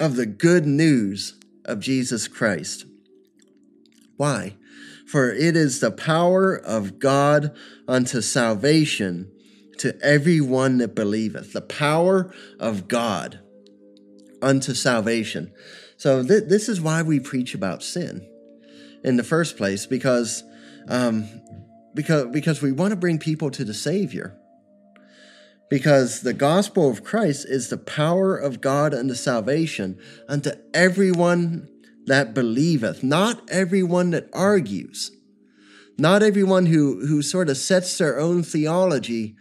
of 0.00 0.16
the 0.16 0.26
good 0.26 0.66
news 0.66 1.38
of 1.64 1.78
Jesus 1.78 2.26
Christ. 2.26 2.84
Why? 4.16 4.56
For 5.06 5.30
it 5.30 5.54
is 5.54 5.78
the 5.78 5.92
power 5.92 6.56
of 6.56 6.98
God 6.98 7.54
unto 7.86 8.20
salvation 8.20 9.30
to 9.78 9.96
everyone 10.02 10.78
that 10.78 10.96
believeth. 10.96 11.52
The 11.52 11.60
power 11.60 12.34
of 12.58 12.88
God 12.88 13.38
unto 14.42 14.74
salvation. 14.74 15.52
So 15.96 16.24
th- 16.24 16.48
this 16.48 16.68
is 16.68 16.80
why 16.80 17.02
we 17.02 17.20
preach 17.20 17.54
about 17.54 17.84
sin 17.84 18.26
in 19.04 19.16
the 19.16 19.24
first 19.24 19.56
place 19.56 19.86
because 19.86 20.44
um, 20.88 21.28
because 21.94 22.26
because 22.26 22.62
we 22.62 22.72
want 22.72 22.90
to 22.90 22.96
bring 22.96 23.18
people 23.18 23.50
to 23.50 23.64
the 23.64 23.74
Savior. 23.74 24.38
Because 25.70 26.20
the 26.20 26.34
gospel 26.34 26.90
of 26.90 27.02
Christ 27.02 27.46
is 27.48 27.70
the 27.70 27.78
power 27.78 28.36
of 28.36 28.60
God 28.60 28.92
unto 28.92 29.14
salvation 29.14 29.98
unto 30.28 30.50
everyone 30.74 31.66
that 32.04 32.34
believeth, 32.34 33.02
not 33.02 33.40
everyone 33.48 34.10
that 34.10 34.28
argues, 34.34 35.10
not 35.96 36.22
everyone 36.22 36.66
who, 36.66 37.06
who 37.06 37.22
sort 37.22 37.48
of 37.48 37.56
sets 37.56 37.96
their 37.96 38.18
own 38.20 38.42
theology 38.42 39.34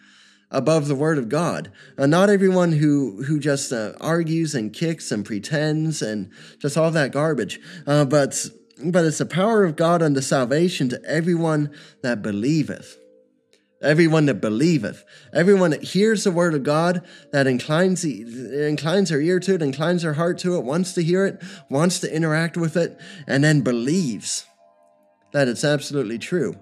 above 0.50 0.88
the 0.88 0.96
word 0.96 1.18
of 1.18 1.28
God. 1.28 1.72
Not 1.98 2.30
everyone 2.30 2.74
who 2.74 3.24
who 3.24 3.40
just 3.40 3.74
uh, 3.74 3.94
argues 4.00 4.56
and 4.56 4.72
kicks 4.72 5.12
and 5.12 5.26
pretends 5.26 6.02
and 6.02 6.32
just 6.60 6.78
all 6.78 6.92
that 6.92 7.12
garbage, 7.12 7.60
uh, 7.88 8.06
but 8.06 8.48
but 8.86 9.06
it's 9.06 9.20
the 9.20 9.26
power 9.26 9.64
of 9.64 9.76
God 9.76 10.02
unto 10.02 10.22
salvation 10.22 10.90
to 10.90 11.02
everyone 11.06 11.72
that 12.02 12.22
believeth. 12.22 12.98
Everyone 13.82 14.28
that 14.28 14.36
believeth, 14.36 15.04
everyone 15.34 15.72
that 15.72 15.82
hears 15.82 16.24
the 16.24 16.32
word 16.32 16.54
of 16.54 16.62
God, 16.62 17.04
that 17.32 17.48
inclines 17.48 18.06
inclines 18.06 19.10
their 19.10 19.20
ear 19.20 19.40
to 19.40 19.56
it, 19.56 19.62
inclines 19.64 20.04
their 20.04 20.14
heart 20.14 20.38
to 20.40 20.56
it, 20.56 20.64
wants 20.64 20.94
to 20.94 21.04
hear 21.04 21.26
it, 21.26 21.42
wants 21.68 22.00
to 22.02 22.16
interact 22.16 22.58
with 22.58 22.78
it, 22.78 23.00
and 23.26 23.44
then 23.44 23.62
believes 23.62 24.46
that 25.34 25.48
it's 25.48 25.64
absolutely 25.64 26.20
true. 26.20 26.60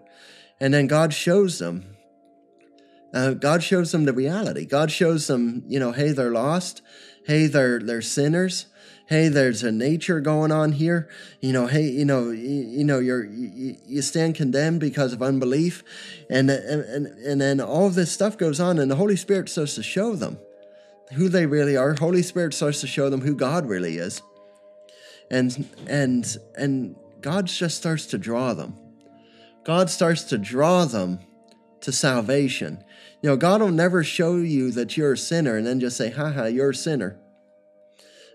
And 0.62 0.74
then 0.74 0.88
God 0.88 1.14
shows 1.14 1.60
them. 1.60 1.98
Uh, 3.14 3.32
God 3.32 3.64
shows 3.64 3.92
them 3.92 4.06
the 4.06 4.14
reality. 4.14 4.66
God 4.66 4.90
shows 4.90 5.28
them, 5.28 5.64
you 5.68 5.80
know, 5.80 5.92
hey, 5.92 6.12
they're 6.12 6.32
lost. 6.32 6.82
Hey, 7.26 7.48
they're 7.48 7.80
they're 7.80 8.02
sinners 8.02 8.68
hey 9.10 9.28
there's 9.28 9.64
a 9.64 9.72
nature 9.72 10.22
going 10.22 10.52
on 10.52 10.72
here. 10.72 11.10
You 11.42 11.52
know 11.52 11.66
hey 11.66 11.90
you 11.90 12.06
know 12.06 12.30
you, 12.30 12.62
you 12.78 12.84
know 12.84 13.00
you're 13.00 13.26
you, 13.26 13.76
you, 13.88 14.02
stand 14.04 14.36
condemned 14.36 14.80
because 14.80 15.14
of 15.14 15.24
unbelief. 15.24 15.84
And, 16.30 16.50
and 16.52 16.84
and 16.84 17.08
and 17.08 17.42
then 17.42 17.60
all 17.60 17.88
of 17.88 17.96
this 17.96 18.12
stuff 18.12 18.38
goes 18.38 18.60
on 18.60 18.78
and 18.78 18.90
the 18.90 18.96
holy 18.96 19.16
spirit 19.16 19.50
starts 19.50 19.76
to 19.76 19.84
show 19.84 20.16
them 20.16 20.38
who 21.14 21.28
they 21.28 21.48
really 21.48 21.76
are. 21.76 21.96
Holy 21.96 22.22
spirit 22.22 22.54
starts 22.54 22.82
to 22.82 22.88
show 22.88 23.10
them 23.10 23.22
who 23.22 23.36
god 23.36 23.68
really 23.68 23.98
is. 23.98 24.22
And 25.32 25.68
and 25.88 26.38
and 26.56 26.96
god 27.20 27.48
just 27.48 27.78
starts 27.78 28.06
to 28.08 28.20
draw 28.20 28.54
them. 28.54 28.76
God 29.64 29.90
starts 29.90 30.24
to 30.26 30.38
draw 30.38 30.86
them 30.86 31.20
to 31.82 31.92
salvation. 31.92 32.84
You 33.24 33.32
know 33.32 33.38
god 33.38 33.60
will 33.60 33.72
never 33.72 34.04
show 34.04 34.36
you 34.36 34.70
that 34.74 34.98
you're 34.98 35.14
a 35.14 35.18
sinner 35.18 35.58
and 35.58 35.66
then 35.66 35.80
just 35.80 35.98
say 35.98 36.12
haha 36.12 36.46
you're 36.46 36.70
a 36.70 36.76
sinner 36.76 37.20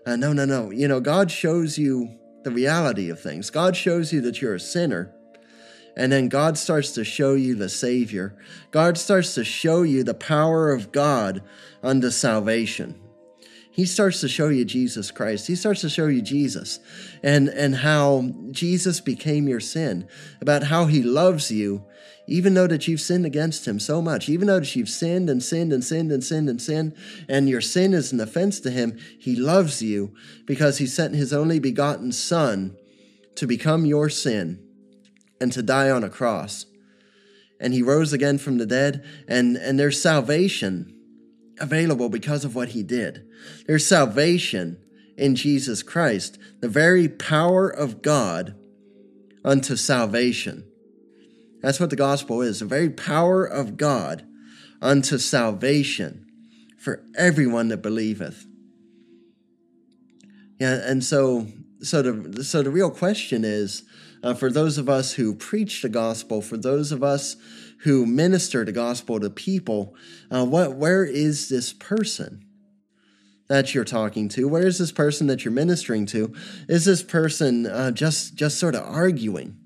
uh, 0.05 0.15
no, 0.15 0.33
no, 0.33 0.45
no. 0.45 0.71
You 0.71 0.87
know, 0.87 0.99
God 0.99 1.31
shows 1.31 1.77
you 1.77 2.17
the 2.43 2.51
reality 2.51 3.09
of 3.09 3.19
things. 3.19 3.49
God 3.49 3.75
shows 3.75 4.13
you 4.13 4.21
that 4.21 4.41
you're 4.41 4.55
a 4.55 4.59
sinner. 4.59 5.11
And 5.97 6.11
then 6.11 6.27
God 6.27 6.57
starts 6.57 6.91
to 6.91 7.03
show 7.03 7.33
you 7.33 7.55
the 7.55 7.69
Savior. 7.69 8.35
God 8.71 8.97
starts 8.97 9.33
to 9.35 9.43
show 9.43 9.83
you 9.83 10.03
the 10.03 10.13
power 10.13 10.71
of 10.71 10.91
God 10.91 11.41
unto 11.81 12.11
salvation. 12.11 12.99
He 13.75 13.85
starts 13.85 14.21
to 14.21 14.29
show 14.29 14.47
you 14.49 14.63
Jesus 14.63 15.11
Christ. 15.11 15.47
He 15.47 15.55
starts 15.55 15.81
to 15.81 15.89
show 15.89 16.07
you 16.07 16.21
Jesus 16.21 16.79
and, 17.21 17.49
and 17.49 17.75
how 17.75 18.31
Jesus 18.51 19.01
became 19.01 19.47
your 19.47 19.59
sin, 19.59 20.07
about 20.39 20.63
how 20.63 20.85
he 20.85 21.03
loves 21.03 21.51
you 21.51 21.85
even 22.27 22.53
though 22.53 22.67
that 22.67 22.87
you've 22.87 23.01
sinned 23.01 23.25
against 23.25 23.67
him 23.67 23.79
so 23.79 24.01
much, 24.01 24.29
even 24.29 24.47
though 24.47 24.59
that 24.59 24.75
you've 24.75 24.89
sinned 24.89 25.29
and 25.29 25.43
sinned 25.43 25.71
and 25.71 25.83
sinned 25.83 26.11
and 26.11 26.23
sinned 26.23 26.49
and 26.49 26.61
sinned, 26.61 26.95
and 27.29 27.49
your 27.49 27.61
sin 27.61 27.93
is 27.93 28.11
an 28.11 28.19
offense 28.19 28.59
to 28.61 28.71
him, 28.71 28.97
he 29.19 29.35
loves 29.35 29.81
you 29.81 30.13
because 30.45 30.77
he 30.77 30.87
sent 30.87 31.15
his 31.15 31.31
only 31.31 31.59
begotten 31.59 32.11
Son 32.11 32.75
to 33.35 33.45
become 33.45 33.85
your 33.85 34.09
sin 34.09 34.59
and 35.39 35.51
to 35.51 35.61
die 35.61 35.89
on 35.89 36.03
a 36.03 36.09
cross. 36.09 36.65
And 37.59 37.73
he 37.73 37.81
rose 37.81 38.11
again 38.11 38.37
from 38.37 38.57
the 38.57 38.65
dead, 38.65 39.05
and, 39.27 39.55
and 39.55 39.79
there's 39.79 40.01
salvation 40.01 40.94
available 41.59 42.09
because 42.09 42.45
of 42.45 42.55
what 42.55 42.69
he 42.69 42.83
did. 42.83 43.27
There's 43.67 43.85
salvation 43.85 44.77
in 45.17 45.35
Jesus 45.35 45.83
Christ, 45.83 46.37
the 46.59 46.67
very 46.67 47.07
power 47.07 47.69
of 47.69 48.01
God 48.01 48.55
unto 49.43 49.75
salvation. 49.75 50.65
That's 51.61 51.79
what 51.79 51.89
the 51.89 51.95
gospel 51.95 52.41
is 52.41 52.59
the 52.59 52.65
very 52.65 52.89
power 52.89 53.45
of 53.45 53.77
God 53.77 54.25
unto 54.81 55.17
salvation. 55.17 56.21
for 56.77 57.03
everyone 57.17 57.69
that 57.69 57.81
believeth. 57.81 58.45
Yeah, 60.59 60.75
and 60.85 61.03
so 61.03 61.47
so 61.81 62.03
the 62.03 62.43
so 62.43 62.61
the 62.61 62.69
real 62.69 62.91
question 62.91 63.43
is 63.43 63.83
uh, 64.21 64.35
for 64.35 64.51
those 64.51 64.77
of 64.77 64.87
us 64.87 65.13
who 65.13 65.33
preach 65.33 65.81
the 65.81 65.89
gospel, 65.89 66.41
for 66.41 66.57
those 66.57 66.91
of 66.91 67.03
us 67.03 67.37
who 67.85 68.05
minister 68.05 68.65
the 68.65 68.71
gospel 68.71 69.19
to 69.19 69.29
people, 69.29 69.95
uh, 70.29 70.45
what 70.45 70.75
where 70.75 71.05
is 71.05 71.49
this 71.49 71.71
person? 71.71 72.45
that 73.47 73.75
you're 73.75 73.85
talking 73.85 74.27
to? 74.27 74.47
Where 74.47 74.65
is 74.65 74.79
this 74.79 74.91
person 74.91 75.27
that 75.27 75.45
you're 75.45 75.51
ministering 75.51 76.07
to? 76.07 76.33
Is 76.67 76.85
this 76.85 77.03
person 77.03 77.67
uh, 77.67 77.91
just 77.91 78.35
just 78.35 78.59
sort 78.59 78.73
of 78.73 78.81
arguing? 78.83 79.57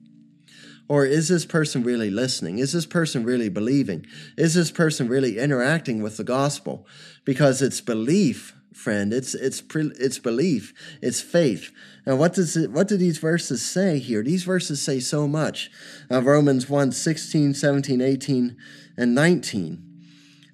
Or 0.89 1.05
is 1.05 1.29
this 1.29 1.45
person 1.45 1.83
really 1.83 2.09
listening? 2.09 2.57
Is 2.57 2.73
this 2.73 2.85
person 2.85 3.23
really 3.23 3.47
believing? 3.47 4.05
Is 4.37 4.55
this 4.55 4.69
person 4.69 5.07
really 5.07 5.37
interacting 5.37 6.01
with 6.01 6.17
the 6.17 6.23
gospel? 6.23 6.87
Because 7.23 7.61
it's 7.61 7.79
belief 7.79 8.53
friend. 8.79 9.13
It's 9.13 9.35
it's 9.35 9.61
it's 9.75 10.19
belief. 10.19 10.73
It's 11.01 11.21
faith. 11.21 11.71
Now, 12.05 12.15
what 12.15 12.33
does 12.33 12.57
it, 12.57 12.71
what 12.71 12.87
do 12.87 12.97
these 12.97 13.19
verses 13.19 13.61
say 13.61 13.99
here? 13.99 14.23
These 14.23 14.43
verses 14.43 14.81
say 14.81 14.99
so 14.99 15.27
much. 15.27 15.69
Uh, 16.09 16.21
Romans 16.21 16.69
1, 16.69 16.91
16, 16.91 17.53
17, 17.53 18.01
18, 18.01 18.57
and 18.97 19.13
19. 19.13 19.85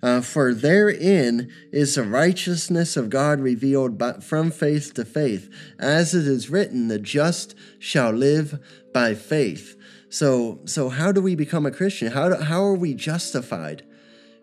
Uh, 0.04 0.22
for 0.22 0.54
therein 0.54 1.50
is 1.72 1.96
the 1.96 2.04
righteousness 2.04 2.98
of 2.98 3.10
God 3.10 3.40
revealed 3.40 3.98
by, 3.98 4.14
from 4.14 4.52
faith 4.52 4.94
to 4.96 5.06
faith, 5.06 5.50
as 5.80 6.14
it 6.14 6.28
is 6.28 6.50
written, 6.50 6.90
the 6.90 7.00
just 7.00 7.56
shall 7.80 8.12
live 8.12 8.60
by 8.94 9.16
faith. 9.16 9.76
So, 10.10 10.60
so 10.66 10.90
how 10.90 11.12
do 11.12 11.22
we 11.22 11.36
become 11.36 11.66
a 11.66 11.72
Christian? 11.72 12.12
How, 12.12 12.30
do, 12.30 12.36
how 12.36 12.64
are 12.64 12.76
we 12.76 12.94
justified 12.94 13.84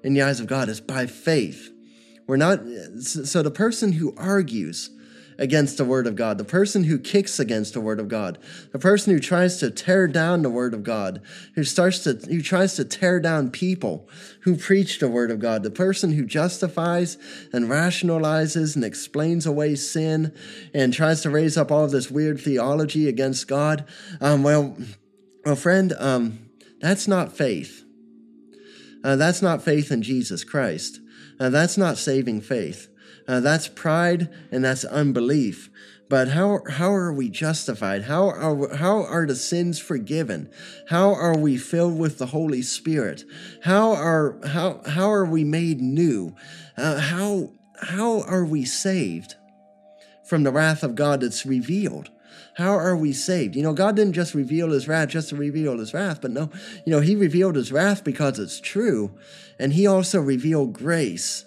in 0.02 0.14
the 0.14 0.22
eyes 0.22 0.40
of 0.40 0.46
God? 0.46 0.68
Is 0.68 0.80
by 0.80 1.06
faith. 1.06 1.71
We're 2.32 2.38
not, 2.38 2.60
so 3.02 3.42
the 3.42 3.50
person 3.50 3.92
who 3.92 4.14
argues 4.16 4.88
against 5.36 5.76
the 5.76 5.84
word 5.84 6.06
of 6.06 6.16
God, 6.16 6.38
the 6.38 6.44
person 6.44 6.84
who 6.84 6.98
kicks 6.98 7.38
against 7.38 7.74
the 7.74 7.80
word 7.82 8.00
of 8.00 8.08
God, 8.08 8.38
the 8.72 8.78
person 8.78 9.12
who 9.12 9.20
tries 9.20 9.58
to 9.58 9.70
tear 9.70 10.08
down 10.08 10.40
the 10.40 10.48
word 10.48 10.72
of 10.72 10.82
God, 10.82 11.20
who 11.56 11.62
starts 11.62 11.98
to, 12.04 12.14
who 12.14 12.40
tries 12.40 12.74
to 12.76 12.86
tear 12.86 13.20
down 13.20 13.50
people 13.50 14.08
who 14.44 14.56
preach 14.56 14.98
the 14.98 15.10
word 15.10 15.30
of 15.30 15.40
God, 15.40 15.62
the 15.62 15.70
person 15.70 16.12
who 16.12 16.24
justifies 16.24 17.18
and 17.52 17.66
rationalizes 17.68 18.76
and 18.76 18.82
explains 18.82 19.44
away 19.44 19.74
sin 19.74 20.34
and 20.72 20.94
tries 20.94 21.20
to 21.20 21.28
raise 21.28 21.58
up 21.58 21.70
all 21.70 21.84
of 21.84 21.90
this 21.90 22.10
weird 22.10 22.40
theology 22.40 23.08
against 23.08 23.46
God. 23.46 23.84
Um, 24.22 24.42
well, 24.42 24.74
well, 25.44 25.56
friend, 25.56 25.92
um, 25.98 26.38
that's 26.80 27.06
not 27.06 27.36
faith. 27.36 27.84
Uh, 29.04 29.16
that's 29.16 29.42
not 29.42 29.62
faith 29.62 29.92
in 29.92 30.00
Jesus 30.00 30.44
Christ. 30.44 31.00
Uh, 31.42 31.50
that's 31.50 31.76
not 31.76 31.98
saving 31.98 32.40
faith. 32.40 32.88
Uh, 33.26 33.40
that's 33.40 33.66
pride 33.66 34.28
and 34.52 34.64
that's 34.64 34.84
unbelief. 34.84 35.70
But 36.08 36.28
how, 36.28 36.60
how 36.70 36.92
are 36.92 37.12
we 37.12 37.28
justified? 37.30 38.02
How 38.02 38.28
are, 38.28 38.76
how 38.76 39.02
are 39.02 39.26
the 39.26 39.34
sins 39.34 39.80
forgiven? 39.80 40.52
How 40.88 41.12
are 41.12 41.36
we 41.36 41.56
filled 41.56 41.98
with 41.98 42.18
the 42.18 42.26
Holy 42.26 42.62
Spirit? 42.62 43.24
How 43.64 43.90
are, 43.90 44.38
how, 44.46 44.82
how 44.86 45.10
are 45.10 45.24
we 45.24 45.42
made 45.42 45.80
new? 45.80 46.36
Uh, 46.76 47.00
how, 47.00 47.50
how 47.80 48.22
are 48.22 48.44
we 48.44 48.64
saved 48.64 49.34
from 50.24 50.44
the 50.44 50.52
wrath 50.52 50.84
of 50.84 50.94
God 50.94 51.22
that's 51.22 51.44
revealed? 51.44 52.08
How 52.56 52.74
are 52.74 52.96
we 52.96 53.12
saved? 53.12 53.56
You 53.56 53.62
know, 53.62 53.72
God 53.72 53.96
didn't 53.96 54.12
just 54.12 54.34
reveal 54.34 54.70
his 54.70 54.86
wrath 54.86 55.08
just 55.08 55.30
to 55.30 55.36
reveal 55.36 55.78
his 55.78 55.94
wrath, 55.94 56.20
but 56.20 56.30
no, 56.30 56.50
you 56.84 56.92
know, 56.92 57.00
he 57.00 57.16
revealed 57.16 57.56
his 57.56 57.72
wrath 57.72 58.04
because 58.04 58.38
it's 58.38 58.60
true. 58.60 59.16
And 59.58 59.72
he 59.72 59.86
also 59.86 60.20
revealed 60.20 60.74
grace. 60.74 61.46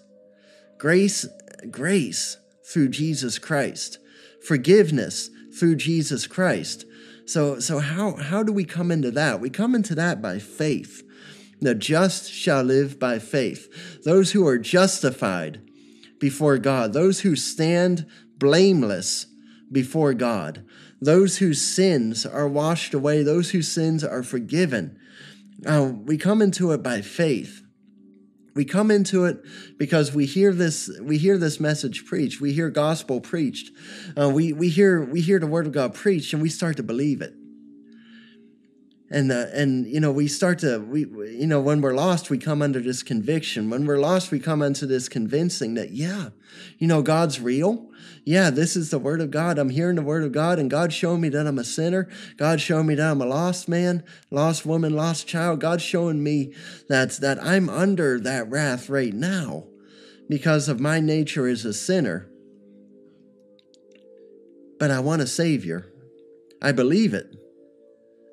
Grace, 0.77 1.27
grace 1.69 2.37
through 2.71 2.89
Jesus 2.89 3.37
Christ. 3.37 3.99
Forgiveness 4.41 5.29
through 5.59 5.75
Jesus 5.75 6.25
Christ. 6.25 6.85
So, 7.25 7.59
so 7.59 7.79
how, 7.79 8.15
how 8.15 8.43
do 8.43 8.51
we 8.51 8.65
come 8.65 8.91
into 8.91 9.11
that? 9.11 9.39
We 9.39 9.49
come 9.49 9.75
into 9.75 9.95
that 9.95 10.21
by 10.21 10.39
faith. 10.39 11.03
The 11.61 11.75
just 11.75 12.31
shall 12.31 12.63
live 12.63 12.99
by 12.99 13.19
faith. 13.19 14.03
Those 14.03 14.31
who 14.31 14.45
are 14.47 14.57
justified 14.57 15.61
before 16.19 16.57
God, 16.57 16.93
those 16.93 17.21
who 17.21 17.35
stand 17.35 18.05
blameless 18.37 19.27
before 19.71 20.13
God, 20.13 20.65
those 21.01 21.37
whose 21.37 21.61
sins 21.61 22.25
are 22.25 22.47
washed 22.47 22.93
away, 22.93 23.23
those 23.23 23.51
whose 23.51 23.67
sins 23.67 24.03
are 24.03 24.23
forgiven. 24.23 24.99
Uh, 25.65 25.91
we 25.93 26.17
come 26.17 26.41
into 26.41 26.71
it 26.71 26.81
by 26.81 27.01
faith. 27.01 27.61
We 28.55 28.63
come 28.63 28.89
into 28.89 29.25
it 29.25 29.43
because 29.77 30.13
we 30.13 30.25
hear 30.25 30.53
this 30.53 30.89
we 31.01 31.17
hear 31.17 31.37
this 31.37 31.59
message 31.59 32.05
preached. 32.05 32.39
We 32.39 32.53
hear 32.53 32.69
gospel 32.69 33.19
preached. 33.19 33.71
Uh, 34.17 34.29
we 34.29 34.53
we 34.53 34.69
hear 34.69 35.03
we 35.03 35.21
hear 35.21 35.39
the 35.39 35.47
word 35.47 35.67
of 35.67 35.73
God 35.73 35.93
preached, 35.93 36.31
and 36.31 36.41
we 36.41 36.49
start 36.49 36.77
to 36.77 36.83
believe 36.83 37.21
it 37.21 37.33
and 39.15 39.31
uh, 39.31 39.45
and 39.53 39.87
you 39.87 40.01
know 40.01 40.11
we 40.11 40.27
start 40.27 40.59
to 40.59 40.77
we 40.79 41.05
you 41.31 41.47
know 41.47 41.61
when 41.61 41.79
we're 41.79 41.93
lost 41.93 42.29
we 42.29 42.37
come 42.37 42.61
under 42.61 42.81
this 42.81 43.01
conviction. 43.01 43.69
When 43.69 43.85
we're 43.85 43.97
lost 43.97 44.29
we 44.29 44.39
come 44.39 44.61
into 44.61 44.85
this 44.85 45.07
convincing 45.07 45.75
that 45.75 45.91
yeah 45.91 46.29
you 46.77 46.85
know 46.85 47.01
god's 47.01 47.39
real. 47.39 47.89
Yeah 48.25 48.49
this 48.49 48.75
is 48.75 48.91
the 48.91 48.99
word 48.99 49.21
of 49.21 49.31
god. 49.31 49.57
I'm 49.57 49.69
hearing 49.69 49.95
the 49.95 50.01
word 50.01 50.23
of 50.23 50.33
god 50.33 50.59
and 50.59 50.69
god 50.69 50.91
showing 50.91 51.21
me 51.21 51.29
that 51.29 51.47
i'm 51.47 51.57
a 51.57 51.63
sinner. 51.63 52.09
God 52.35 52.59
showing 52.59 52.87
me 52.87 52.95
that 52.95 53.09
i'm 53.09 53.21
a 53.21 53.25
lost 53.25 53.69
man 53.69 54.03
lost 54.31 54.65
woman 54.65 54.93
lost 54.93 55.27
child. 55.27 55.61
God's 55.61 55.83
showing 55.83 56.21
me 56.21 56.53
that 56.89 57.11
that 57.21 57.41
i'm 57.41 57.69
under 57.69 58.19
that 58.19 58.49
wrath 58.49 58.89
right 58.89 59.13
now 59.13 59.63
because 60.27 60.67
of 60.67 60.81
my 60.81 60.99
nature 60.99 61.47
as 61.47 61.63
a 61.63 61.73
sinner. 61.73 62.29
But 64.77 64.91
i 64.91 64.99
want 64.99 65.21
a 65.21 65.27
savior. 65.27 65.89
I 66.61 66.73
believe 66.73 67.13
it 67.13 67.33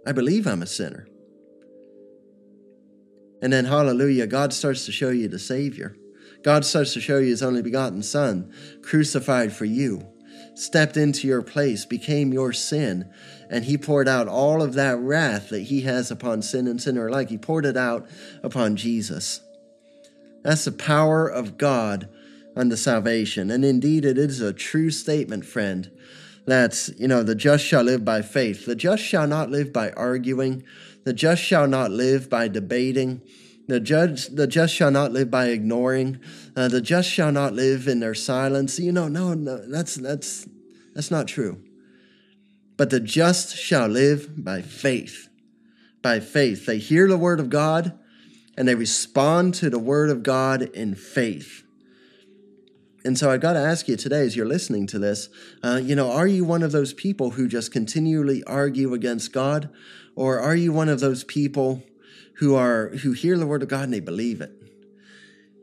I 0.07 0.12
believe 0.12 0.47
I'm 0.47 0.62
a 0.62 0.67
sinner. 0.67 1.07
And 3.41 3.53
then, 3.53 3.65
hallelujah, 3.65 4.27
God 4.27 4.53
starts 4.53 4.87
to 4.87 4.93
show 4.93 5.11
you 5.11 5.29
the 5.29 5.38
Savior. 5.38 5.97
God 6.45 6.65
starts 6.65 6.93
to 6.95 7.01
show 7.01 7.19
you 7.19 7.31
His 7.31 7.43
only 7.43 7.62
begotten 7.62 8.03
Son, 8.03 8.53
crucified 8.83 9.53
for 9.53 9.65
you, 9.65 10.07
stepped 10.55 10.97
into 10.97 11.27
your 11.27 11.43
place, 11.43 11.85
became 11.85 12.33
your 12.33 12.53
sin, 12.53 13.12
and 13.51 13.65
He 13.65 13.77
poured 13.77 14.09
out 14.09 14.29
all 14.29 14.62
of 14.62 14.75
that 14.75 14.99
wrath 14.99 15.51
that 15.51 15.62
He 15.62 15.83
has 15.83 16.11
upon 16.11 16.43
sin 16.43 16.67
and 16.67 16.81
sinner 16.81 17.09
alike. 17.09 17.31
He 17.31 17.38
poured 17.38 17.67
it 17.67 17.77
out 17.77 18.09
upon 18.43 18.77
Jesus. 18.77 19.41
That's 20.43 20.65
the 20.65 20.73
power 20.73 21.29
of 21.29 21.59
God 21.59 22.09
unto 22.57 22.77
salvation. 22.77 23.51
And 23.51 23.65
indeed, 23.65 24.05
it 24.05 24.19
is 24.19 24.41
a 24.41 24.53
true 24.53 24.91
statement, 24.91 25.45
friend, 25.45 25.91
that, 26.47 26.89
you 26.99 27.09
know, 27.09 27.23
the 27.23 27.35
just 27.35 27.65
shall 27.65 27.83
live 27.83 28.05
by 28.05 28.23
faith. 28.23 28.67
The 28.67 28.75
just 28.75 29.03
shall 29.03 29.27
not 29.27 29.51
live 29.51 29.73
by 29.73 29.91
arguing. 29.93 30.65
The 31.05 31.13
just 31.13 31.43
shall 31.43 31.67
not 31.67 31.91
live 31.91 32.29
by 32.29 32.49
debating. 32.49 33.23
The 33.69 33.81
judge, 33.81 34.27
the 34.29 34.47
just 34.47 34.75
shall 34.75 34.91
not 34.91 35.13
live 35.13 35.31
by 35.31 35.47
ignoring. 35.47 36.21
Uh, 36.57 36.69
the 36.69 36.81
just 36.81 37.09
shall 37.09 37.33
not 37.33 37.53
live 37.53 37.87
in 37.87 38.01
their 38.01 38.15
silence. 38.15 38.79
You 38.79 38.93
know, 38.93 39.09
no, 39.09 39.35
no, 39.35 39.65
that's 39.69 39.95
that's 39.95 40.49
that's 40.95 41.11
not 41.11 41.29
true. 41.29 41.63
But 42.77 42.91
the 42.91 43.01
just 43.01 43.57
shall 43.57 43.87
live 43.87 44.45
by 44.45 44.63
faith. 44.63 45.29
By 46.03 46.19
faith, 46.19 46.67
they 46.67 46.79
hear 46.79 47.07
the 47.07 47.17
word 47.17 47.39
of 47.39 47.49
God, 47.49 47.97
and 48.57 48.67
they 48.67 48.75
respond 48.75 49.55
to 49.55 49.71
the 49.71 49.79
word 49.79 50.11
of 50.11 50.25
God 50.25 50.63
in 50.63 50.97
faith. 50.97 51.62
And 53.05 53.19
so 53.19 53.31
I've 53.31 53.41
got 53.41 53.55
to 53.55 53.59
ask 53.59 53.88
you 53.88 53.97
today, 53.97 54.21
as 54.25 54.37
you're 54.37 54.47
listening 54.47 54.87
to 54.88 54.99
this, 54.99 55.29
uh, 55.62 55.81
you 55.83 55.97
know, 55.97 56.12
are 56.12 56.27
you 56.27 56.45
one 56.45 56.62
of 56.62 56.73
those 56.73 56.93
people 56.93 57.31
who 57.31 57.49
just 57.49 57.73
continually 57.73 58.45
argue 58.45 58.95
against 58.95 59.33
God, 59.33 59.71
or 60.15 60.38
are 60.38 60.55
you 60.55 60.73
one 60.73 60.88
of 60.88 61.01
those 61.01 61.25
people 61.25 61.83
who 62.37 62.55
are 62.55 62.88
who 62.88 63.12
hear 63.12 63.37
the 63.37 63.47
word 63.47 63.62
of 63.62 63.69
God 63.69 63.85
and 63.85 63.93
they 63.93 64.01
believe 64.01 64.41
it? 64.41 64.53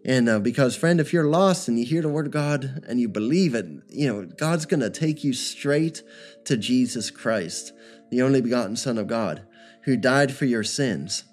And 0.06 0.28
uh, 0.30 0.40
because, 0.40 0.76
friend, 0.76 1.00
if 1.00 1.14
you're 1.14 1.26
lost 1.26 1.68
and 1.68 1.78
you 1.78 1.86
hear 1.86 2.02
the 2.02 2.10
word 2.10 2.26
of 2.26 2.32
God 2.32 2.84
and 2.88 3.00
you 3.00 3.08
believe 3.08 3.54
it, 3.54 3.66
you 3.90 4.08
know, 4.08 4.26
God's 4.26 4.66
going 4.66 4.80
to 4.80 4.90
take 4.90 5.24
you 5.24 5.34
straight 5.34 6.02
to 6.46 6.58
Jesus 6.58 7.12
Christ, 7.12 7.74
the 8.10 8.22
only 8.22 8.42
begotten 8.42 8.76
Son 8.76 8.98
of 8.98 9.08
God, 9.08 9.46
who 9.84 9.98
died 9.98 10.34
for 10.34 10.46
your 10.46 10.64
sins. 10.64 11.24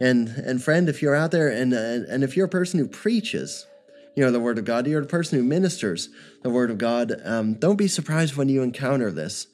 And 0.00 0.28
and 0.28 0.62
friend, 0.62 0.88
if 0.88 1.02
you're 1.02 1.16
out 1.16 1.32
there 1.32 1.48
and 1.48 1.72
and 1.72 2.22
if 2.22 2.36
you're 2.36 2.46
a 2.46 2.50
person 2.50 2.78
who 2.78 2.86
preaches, 2.86 3.66
you 4.18 4.24
know 4.24 4.32
the 4.32 4.40
word 4.40 4.58
of 4.58 4.64
god. 4.64 4.88
You're 4.88 5.00
the 5.00 5.06
person 5.06 5.38
who 5.38 5.44
ministers 5.44 6.08
the 6.42 6.50
word 6.50 6.72
of 6.72 6.78
god. 6.78 7.14
Um, 7.24 7.54
don't 7.54 7.76
be 7.76 7.86
surprised 7.86 8.34
when 8.34 8.48
you 8.48 8.64
encounter 8.64 9.12
this. 9.12 9.46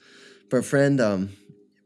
But 0.48 0.64
friend 0.64 1.02
um, 1.02 1.36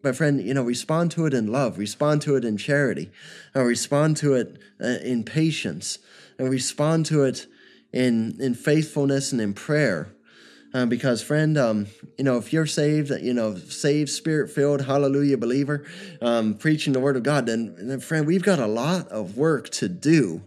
but 0.01 0.15
friend 0.15 0.41
you 0.41 0.55
know 0.55 0.63
respond 0.63 1.11
to 1.13 1.27
it 1.27 1.35
in 1.35 1.51
love. 1.51 1.77
Respond 1.77 2.23
to 2.23 2.37
it 2.37 2.45
in 2.45 2.57
charity. 2.57 3.11
Uh, 3.57 3.65
respond 3.65 4.17
to 4.19 4.35
it 4.35 4.61
uh, 4.81 4.99
in 5.03 5.25
patience. 5.25 5.99
And 6.39 6.49
respond 6.49 7.07
to 7.07 7.25
it 7.25 7.49
in 7.93 8.37
in 8.39 8.55
faithfulness 8.55 9.33
and 9.33 9.41
in 9.41 9.55
prayer. 9.55 10.15
Uh, 10.73 10.87
because 10.87 11.21
friend 11.21 11.59
um, 11.59 11.89
you 12.17 12.23
know 12.23 12.37
if 12.37 12.53
you're 12.53 12.67
saved 12.67 13.11
you 13.11 13.35
know 13.35 13.57
saved 13.57 14.11
spirit 14.11 14.51
filled 14.51 14.85
hallelujah 14.85 15.37
believer 15.37 15.85
um, 16.23 16.55
preaching 16.55 16.93
the 16.93 17.01
word 17.01 17.17
of 17.17 17.23
god 17.23 17.47
then, 17.47 17.75
then 17.89 17.99
friend 17.99 18.27
we've 18.27 18.43
got 18.43 18.59
a 18.59 18.67
lot 18.67 19.09
of 19.09 19.37
work 19.37 19.71
to 19.71 19.89
do 19.89 20.43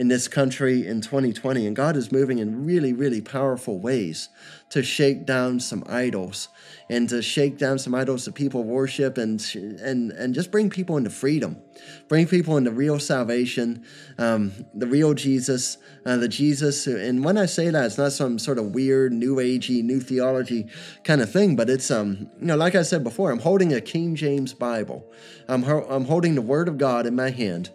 in 0.00 0.08
this 0.08 0.28
country 0.28 0.86
in 0.86 1.02
2020. 1.02 1.66
And 1.66 1.76
God 1.76 1.94
is 1.94 2.10
moving 2.10 2.38
in 2.38 2.64
really, 2.64 2.94
really 2.94 3.20
powerful 3.20 3.78
ways 3.78 4.30
to 4.70 4.82
shake 4.82 5.26
down 5.26 5.60
some 5.60 5.84
idols 5.86 6.48
and 6.88 7.06
to 7.10 7.20
shake 7.20 7.58
down 7.58 7.78
some 7.78 7.94
idols 7.94 8.24
that 8.24 8.34
people 8.34 8.64
worship 8.64 9.18
and 9.18 9.44
and 9.54 10.10
and 10.12 10.34
just 10.34 10.50
bring 10.50 10.70
people 10.70 10.96
into 10.96 11.10
freedom, 11.10 11.60
bring 12.08 12.26
people 12.26 12.56
into 12.56 12.70
real 12.70 12.98
salvation, 12.98 13.84
um, 14.16 14.52
the 14.72 14.86
real 14.86 15.12
Jesus, 15.12 15.76
uh, 16.06 16.16
the 16.16 16.28
Jesus. 16.28 16.82
Who, 16.86 16.96
and 16.96 17.22
when 17.22 17.36
I 17.36 17.44
say 17.44 17.68
that, 17.68 17.84
it's 17.84 17.98
not 17.98 18.12
some 18.12 18.38
sort 18.38 18.56
of 18.56 18.74
weird 18.74 19.12
new 19.12 19.36
agey, 19.36 19.84
new 19.84 20.00
theology 20.00 20.66
kind 21.04 21.20
of 21.20 21.30
thing, 21.30 21.56
but 21.56 21.68
it's 21.68 21.90
um 21.90 22.30
you 22.40 22.46
know 22.46 22.56
like 22.56 22.74
I 22.74 22.82
said 22.82 23.04
before, 23.04 23.30
I'm 23.30 23.40
holding 23.40 23.74
a 23.74 23.82
King 23.82 24.14
James 24.14 24.54
Bible, 24.54 25.04
I'm 25.46 25.62
I'm 25.62 26.06
holding 26.06 26.36
the 26.36 26.42
Word 26.42 26.68
of 26.68 26.78
God 26.78 27.04
in 27.04 27.14
my 27.14 27.28
hand, 27.28 27.68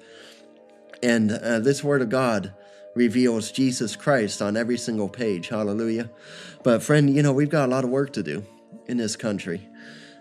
and 1.05 1.31
uh, 1.31 1.59
this 1.59 1.83
Word 1.83 2.01
of 2.01 2.09
God 2.09 2.51
reveals 2.95 3.51
Jesus 3.51 3.95
Christ 3.95 4.41
on 4.41 4.57
every 4.57 4.77
single 4.77 5.07
page. 5.07 5.49
Hallelujah. 5.49 6.09
But, 6.63 6.81
friend, 6.81 7.15
you 7.15 7.21
know, 7.21 7.31
we've 7.31 7.49
got 7.49 7.69
a 7.69 7.71
lot 7.71 7.83
of 7.83 7.91
work 7.91 8.11
to 8.13 8.23
do 8.23 8.43
in 8.87 8.97
this 8.97 9.15
country. 9.15 9.61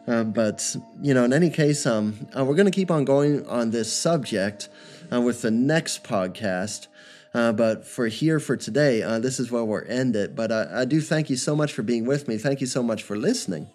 Uh, 0.07 0.25
but, 0.25 0.77
you 1.01 1.15
know, 1.15 1.25
in 1.25 1.33
any 1.33 1.49
case, 1.49 1.87
um, 1.87 2.29
uh, 2.37 2.45
we're 2.45 2.55
going 2.55 2.67
to 2.67 2.71
keep 2.71 2.91
on 2.91 3.07
going 3.07 3.47
on 3.47 3.71
this 3.71 3.91
subject 3.91 4.69
uh, 5.11 5.23
with 5.23 5.41
the 5.41 5.51
next 5.51 6.05
podcast. 6.05 6.89
Uh, 7.33 7.53
but 7.53 7.87
for 7.87 8.09
here 8.09 8.39
for 8.39 8.55
today, 8.55 9.03
uh, 9.03 9.19
this 9.19 9.41
is 9.41 9.51
where 9.51 9.65
we'll 9.65 9.83
end 9.89 10.15
it. 10.15 10.37
But 10.37 10.53
I, 10.53 10.83
I 10.83 10.85
do 10.85 11.01
thank 11.01 11.31
you 11.31 11.37
so 11.37 11.57
much 11.57 11.73
for 11.73 11.83
being 11.83 12.05
with 12.05 12.29
me. 12.29 12.37
Thank 12.37 12.61
you 12.61 12.67
so 12.67 12.83
much 12.83 13.03
for 13.03 13.17
listening 13.17 13.65
uh, 13.65 13.71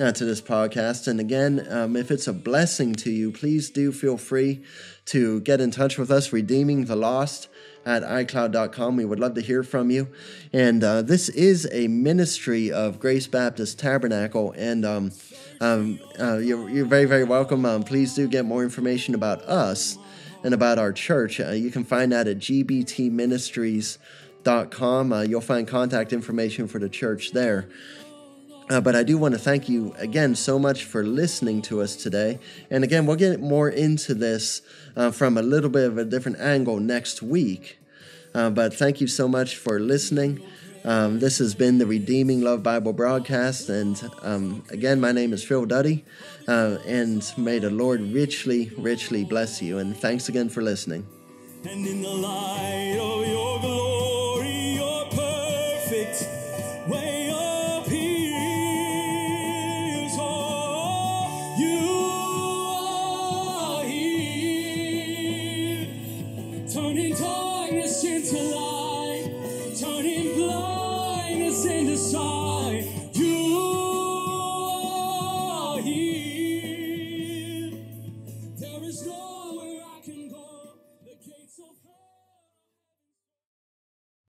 to 0.00 0.24
this 0.24 0.40
podcast. 0.40 1.06
And 1.08 1.20
again, 1.20 1.66
um, 1.68 1.94
if 1.94 2.10
it's 2.10 2.26
a 2.26 2.32
blessing 2.32 2.94
to 2.94 3.10
you, 3.10 3.30
please 3.30 3.68
do 3.68 3.92
feel 3.92 4.16
free 4.16 4.64
to 5.06 5.40
get 5.42 5.60
in 5.60 5.70
touch 5.70 5.98
with 5.98 6.10
us, 6.10 6.32
Redeeming 6.32 6.86
the 6.86 6.96
Lost 6.96 7.48
at 7.84 8.02
iCloud.com. 8.02 8.96
We 8.96 9.04
would 9.04 9.20
love 9.20 9.34
to 9.34 9.42
hear 9.42 9.62
from 9.62 9.90
you. 9.90 10.08
And 10.54 10.82
uh, 10.82 11.02
this 11.02 11.28
is 11.28 11.68
a 11.70 11.86
ministry 11.88 12.72
of 12.72 12.98
Grace 12.98 13.26
Baptist 13.26 13.78
Tabernacle. 13.78 14.54
And 14.56 14.86
um, 14.86 15.12
um, 15.60 16.00
uh, 16.18 16.38
you're, 16.38 16.70
you're, 16.70 16.86
very, 16.86 17.04
very 17.04 17.24
welcome. 17.24 17.66
Um, 17.66 17.82
please 17.82 18.14
do 18.14 18.26
get 18.26 18.46
more 18.46 18.64
information 18.64 19.14
about 19.14 19.42
us 19.42 19.98
and 20.42 20.54
about 20.54 20.78
our 20.78 20.94
church. 20.94 21.40
Uh, 21.40 21.50
you 21.50 21.70
can 21.70 21.84
find 21.84 22.10
that 22.12 22.26
at 22.26 22.38
gbtministries.com. 22.38 25.12
Uh, 25.12 25.20
you'll 25.20 25.42
find 25.42 25.68
contact 25.68 26.14
information 26.14 26.66
for 26.66 26.78
the 26.78 26.88
church 26.88 27.32
there. 27.32 27.68
Uh, 28.70 28.80
but 28.80 28.94
I 28.94 29.02
do 29.02 29.18
want 29.18 29.34
to 29.34 29.40
thank 29.40 29.68
you 29.68 29.92
again 29.98 30.36
so 30.36 30.56
much 30.56 30.84
for 30.84 31.02
listening 31.02 31.60
to 31.62 31.82
us 31.82 31.96
today. 31.96 32.38
And 32.70 32.84
again, 32.84 33.04
we'll 33.04 33.16
get 33.16 33.40
more 33.40 33.68
into 33.68 34.14
this 34.14 34.62
uh, 34.96 35.10
from 35.10 35.36
a 35.36 35.42
little 35.42 35.70
bit 35.70 35.88
of 35.88 35.98
a 35.98 36.04
different 36.04 36.38
angle 36.38 36.78
next 36.78 37.20
week. 37.20 37.78
Uh, 38.32 38.48
but 38.48 38.72
thank 38.72 39.00
you 39.00 39.08
so 39.08 39.26
much 39.26 39.56
for 39.56 39.80
listening. 39.80 40.40
Um, 40.84 41.18
this 41.18 41.38
has 41.38 41.52
been 41.54 41.78
the 41.78 41.86
Redeeming 41.86 42.42
Love 42.42 42.62
Bible 42.62 42.92
broadcast. 42.92 43.68
And 43.68 44.00
um, 44.22 44.62
again, 44.70 45.00
my 45.00 45.10
name 45.10 45.32
is 45.32 45.42
Phil 45.42 45.66
Duddy. 45.66 46.04
Uh, 46.46 46.78
and 46.86 47.28
may 47.36 47.58
the 47.58 47.70
Lord 47.70 48.00
richly, 48.00 48.70
richly 48.78 49.24
bless 49.24 49.60
you. 49.60 49.78
And 49.78 49.96
thanks 49.96 50.28
again 50.28 50.48
for 50.48 50.62
listening. 50.62 51.06